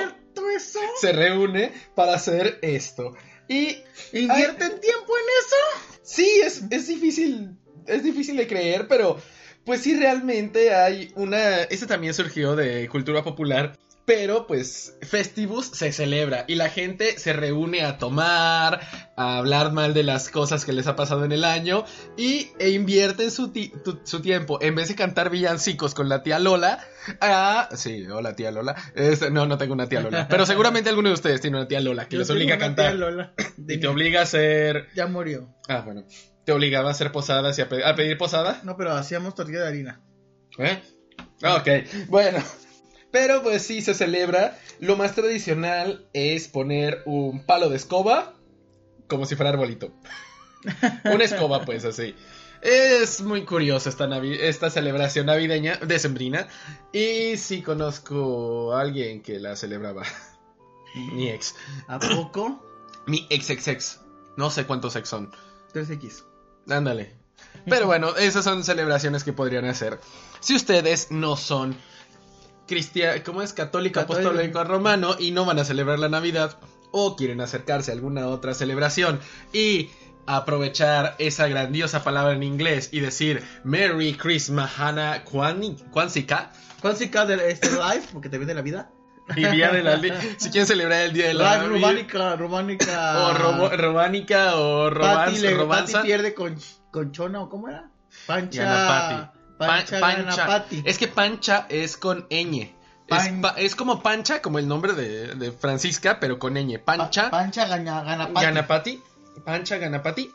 eso? 0.57 0.79
se 1.01 1.13
reúne 1.13 1.71
para 1.95 2.15
hacer 2.15 2.59
esto 2.63 3.15
y 3.47 3.77
¿Invierten 4.13 4.81
tiempo 4.81 5.13
en 5.19 5.25
eso? 5.41 6.01
sí 6.03 6.41
es, 6.45 6.63
es 6.71 6.87
difícil 6.87 7.51
es 7.87 8.03
difícil 8.03 8.37
de 8.39 8.47
creer 8.47 8.89
pero 8.89 9.19
pues 9.67 9.83
sí 9.83 9.95
realmente 9.99 10.73
hay 10.75 11.13
una 11.15 11.63
este 11.65 11.87
también 11.87 12.15
surgió 12.15 12.57
de 12.57 12.89
cultura 12.89 13.23
popular 13.23 13.77
pero 14.11 14.45
pues 14.49 14.97
Festivus 15.03 15.67
se 15.67 15.93
celebra 15.93 16.45
y 16.49 16.57
la 16.57 16.69
gente 16.69 17.17
se 17.17 17.33
reúne 17.33 17.85
a 17.85 17.97
tomar, 17.97 18.81
a 19.15 19.39
hablar 19.39 19.71
mal 19.73 19.95
de 19.95 20.03
las 20.03 20.31
cosas 20.31 20.65
que 20.65 20.73
les 20.73 20.89
ha 20.89 20.97
pasado 20.97 21.25
en 21.25 21.31
el 21.31 21.45
año 21.45 21.85
y 22.17 22.49
e 22.59 22.71
invierten 22.71 23.31
su, 23.31 23.53
ti- 23.53 23.73
tu- 23.85 24.01
su 24.03 24.21
tiempo 24.21 24.59
en 24.63 24.75
vez 24.75 24.89
de 24.89 24.97
cantar 24.97 25.31
villancicos 25.31 25.95
con 25.95 26.09
la 26.09 26.25
tía 26.25 26.41
Lola. 26.41 26.81
A... 27.21 27.69
Sí, 27.77 28.05
hola 28.09 28.35
tía 28.35 28.51
Lola. 28.51 28.75
Es- 28.97 29.31
no, 29.31 29.47
no 29.47 29.57
tengo 29.59 29.75
una 29.75 29.89
tía 29.89 30.01
Lola, 30.01 30.27
pero 30.29 30.45
seguramente 30.45 30.91
alguno 30.91 31.11
de 31.11 31.15
ustedes 31.15 31.41
tiene 31.41 31.59
una 31.59 31.69
tía 31.69 31.81
Lola 31.81 32.09
que 32.09 32.15
Yo 32.17 32.21
les 32.21 32.31
obliga 32.31 32.57
a 32.57 32.59
cantar 32.59 32.97
Lola 32.97 33.33
y 33.69 33.79
te 33.79 33.87
obliga 33.87 34.19
a 34.19 34.23
hacer... 34.25 34.89
Ya 34.97 35.07
murió. 35.07 35.55
Ah, 35.69 35.83
bueno. 35.85 36.05
Te 36.45 36.51
obligaba 36.51 36.89
a 36.89 36.93
hacer 36.93 37.13
posadas 37.13 37.57
y 37.61 37.63
a, 37.63 37.69
pe- 37.69 37.85
a 37.85 37.95
pedir 37.95 38.19
posada. 38.19 38.61
No, 38.65 38.77
pero 38.77 38.91
hacíamos 38.91 39.37
tortilla 39.37 39.61
de 39.61 39.69
harina. 39.69 40.01
¿Eh? 40.59 40.83
Ok, 41.45 42.09
bueno. 42.09 42.43
Pero 43.11 43.43
pues 43.43 43.63
sí 43.63 43.83
se 43.83 43.95
celebra. 43.95 44.59
Lo 44.79 44.97
más 44.97 45.15
tradicional 45.15 46.07
es 46.13 46.49
poner 46.49 47.03
un 47.07 47.45
palo 47.45 47.69
de 47.69 47.77
escoba 47.77 48.35
como 49.11 49.27
si 49.27 49.37
fuera 49.37 49.51
arbolito. 49.51 49.93
Una 51.05 51.25
escoba, 51.25 51.65
pues 51.65 51.85
así. 51.85 52.15
Es 52.63 53.23
muy 53.23 53.45
curioso 53.45 53.89
esta, 53.89 54.07
esta 54.19 54.71
celebración 54.71 55.27
navideña, 55.27 55.77
decembrina. 55.77 56.47
Y 56.93 57.37
sí 57.37 57.63
conozco 57.63 58.73
a 58.73 58.81
alguien 58.83 59.23
que 59.23 59.39
la 59.41 59.57
celebraba. 59.57 60.05
Mi 60.95 61.29
ex. 61.29 61.55
¿A 61.89 61.99
poco? 61.99 62.65
Mi 63.07 63.27
ex 63.31 63.51
ex 63.51 63.69
ex. 63.69 64.01
No 64.37 64.51
sé 64.51 64.67
cuántos 64.67 64.97
ex 64.97 65.09
son. 65.09 65.33
3X. 65.73 66.25
Ándale. 66.69 67.15
Pero 67.67 67.87
bueno, 67.87 68.17
esas 68.17 68.45
son 68.45 68.65
celebraciones 68.65 69.25
que 69.25 69.33
podrían 69.33 69.65
hacer. 69.65 70.01
Si 70.41 70.55
ustedes 70.55 71.11
no 71.11 71.37
son 71.37 71.77
cristianos, 72.71 73.21
¿cómo 73.25 73.43
es? 73.43 73.53
Católico, 73.53 74.01
Católico. 74.01 74.29
apostólico, 74.31 74.65
romano 74.65 75.17
y 75.19 75.33
no 75.33 75.45
van 75.45 75.59
a 75.59 75.65
celebrar 75.65 75.99
la 75.99 76.09
Navidad 76.09 76.57
o 76.93 77.17
quieren 77.17 77.41
acercarse 77.43 77.91
a 77.91 77.95
alguna 77.95 78.27
otra 78.29 78.55
celebración 78.55 79.21
y 79.53 79.91
aprovechar 80.27 81.17
esa 81.19 81.49
grandiosa 81.49 82.03
palabra 82.05 82.33
en 82.33 82.43
inglés 82.43 82.89
y 82.93 83.01
decir 83.01 83.43
Merry 83.65 84.15
Christmas, 84.15 84.71
Hannah 84.79 85.25
Kwanzaa 85.25 86.53
¿Cuál 86.81 86.97
se 86.97 87.11
cae 87.11 87.27
de 87.27 87.51
este 87.51 87.69
live? 87.71 88.05
Porque 88.13 88.29
te 88.29 88.39
viene 88.39 88.55
la 88.55 88.63
vida. 88.63 88.91
y 89.37 89.45
Día 89.45 89.71
de 89.71 89.83
la 89.83 90.01
si 90.39 90.51
quieren 90.51 90.67
celebrar 90.67 91.03
el 91.03 91.13
Día 91.13 91.29
de 91.29 91.35
la 91.35 91.57
Live 91.57 91.69
Rubánica, 91.69 92.37
Rubánica. 92.37 93.19
o 93.27 93.35
robo- 93.35 93.69
Robánica 93.77 94.57
o 94.57 94.89
Pati, 94.91 94.97
Romance, 94.99 95.41
le, 95.43 95.55
Romanza. 95.55 95.93
Pati 95.99 96.07
pierde 96.07 96.35
con, 96.35 96.57
con 96.91 97.13
Chona, 97.13 97.43
¿o 97.43 97.49
cómo 97.49 97.69
era? 97.69 97.91
Pancha. 98.27 98.65
Ganapati. 98.65 99.40
Pancha, 99.67 100.47
Pan-. 100.47 100.65
Es 100.85 100.99
que 100.99 101.09
pancha 101.09 101.67
es 101.69 101.97
con 101.97 102.27
ñ. 102.29 102.63
Es, 102.63 102.73
Pan- 103.09 103.41
pa- 103.41 103.55
es 103.57 103.75
como 103.75 104.03
pancha, 104.03 104.41
como 104.41 104.59
el 104.59 104.69
nombre 104.69 104.93
de, 104.95 105.35
de 105.35 105.53
Francisca, 105.53 106.19
pero 106.21 106.39
con 106.39 106.55
ñ. 106.55 106.79
Pancha, 106.79 107.25
Pa- 107.25 107.31
Pancha 107.31 107.67
gana, 107.67 108.03
Ganapati. 108.03 108.45
Ganapati. 108.47 109.03
Pancha, 109.45 109.79
Ganapati. 109.79 110.33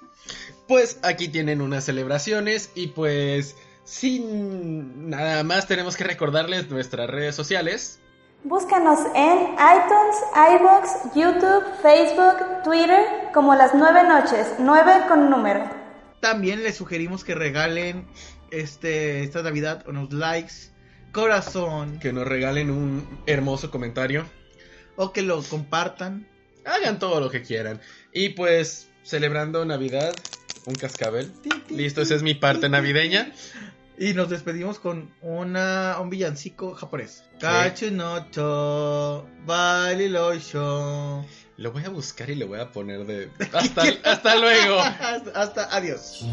Pues 0.67 0.99
aquí 1.03 1.27
tienen 1.27 1.61
unas 1.61 1.83
celebraciones 1.85 2.71
y 2.75 2.87
pues 2.87 3.55
sin 3.83 5.09
nada 5.09 5.43
más 5.43 5.67
tenemos 5.67 5.95
que 5.95 6.03
recordarles 6.03 6.69
nuestras 6.69 7.09
redes 7.09 7.35
sociales. 7.35 7.99
Búscanos 8.43 8.99
en 9.15 9.53
iTunes, 9.53 10.59
iBox, 10.59 11.15
YouTube, 11.15 11.63
Facebook, 11.81 12.63
Twitter 12.63 12.99
como 13.33 13.55
las 13.55 13.73
nueve 13.73 14.03
noches, 14.07 14.47
nueve 14.59 14.91
con 15.07 15.29
número. 15.29 15.63
También 16.19 16.63
les 16.63 16.75
sugerimos 16.77 17.23
que 17.23 17.35
regalen 17.35 18.07
este 18.51 19.23
esta 19.23 19.41
Navidad 19.43 19.83
unos 19.87 20.11
likes, 20.13 20.53
corazón, 21.11 21.99
Que 21.99 22.11
nos 22.13 22.27
regalen 22.27 22.71
un 22.71 23.05
hermoso 23.25 23.71
comentario. 23.71 24.25
o 24.95 25.11
que 25.13 25.21
lo 25.21 25.41
compartan. 25.43 26.27
Hagan 26.65 26.99
todo 26.99 27.19
lo 27.19 27.29
que 27.29 27.41
quieran. 27.43 27.79
Y 28.11 28.29
pues, 28.29 28.89
celebrando 29.03 29.63
Navidad, 29.65 30.15
un 30.65 30.73
cascabel. 30.75 31.31
Listo, 31.69 32.01
esa 32.01 32.15
es 32.15 32.23
mi 32.23 32.33
parte 32.33 32.69
navideña. 32.69 33.31
Y 33.97 34.13
nos 34.13 34.29
despedimos 34.29 34.79
con 34.79 35.09
una, 35.21 35.97
un 36.01 36.09
villancico 36.09 36.73
japonés. 36.73 37.23
Kachunocho, 37.39 39.25
Balilosho. 39.45 41.23
Lo 41.57 41.71
voy 41.71 41.85
a 41.85 41.89
buscar 41.89 42.29
y 42.29 42.35
le 42.35 42.43
voy 42.45 42.59
a 42.59 42.71
poner 42.71 43.05
de... 43.05 43.29
Hasta, 43.53 43.83
hasta 44.03 44.35
luego. 44.35 44.79
hasta, 44.79 45.31
hasta 45.39 45.75
adiós. 45.75 46.25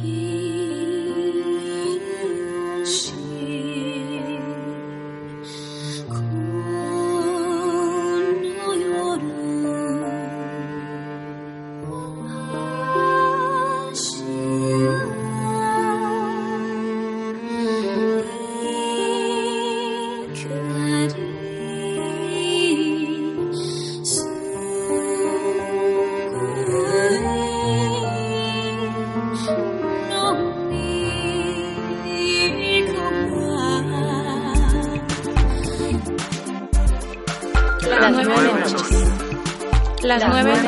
las 40.18 40.29
9 40.29 40.62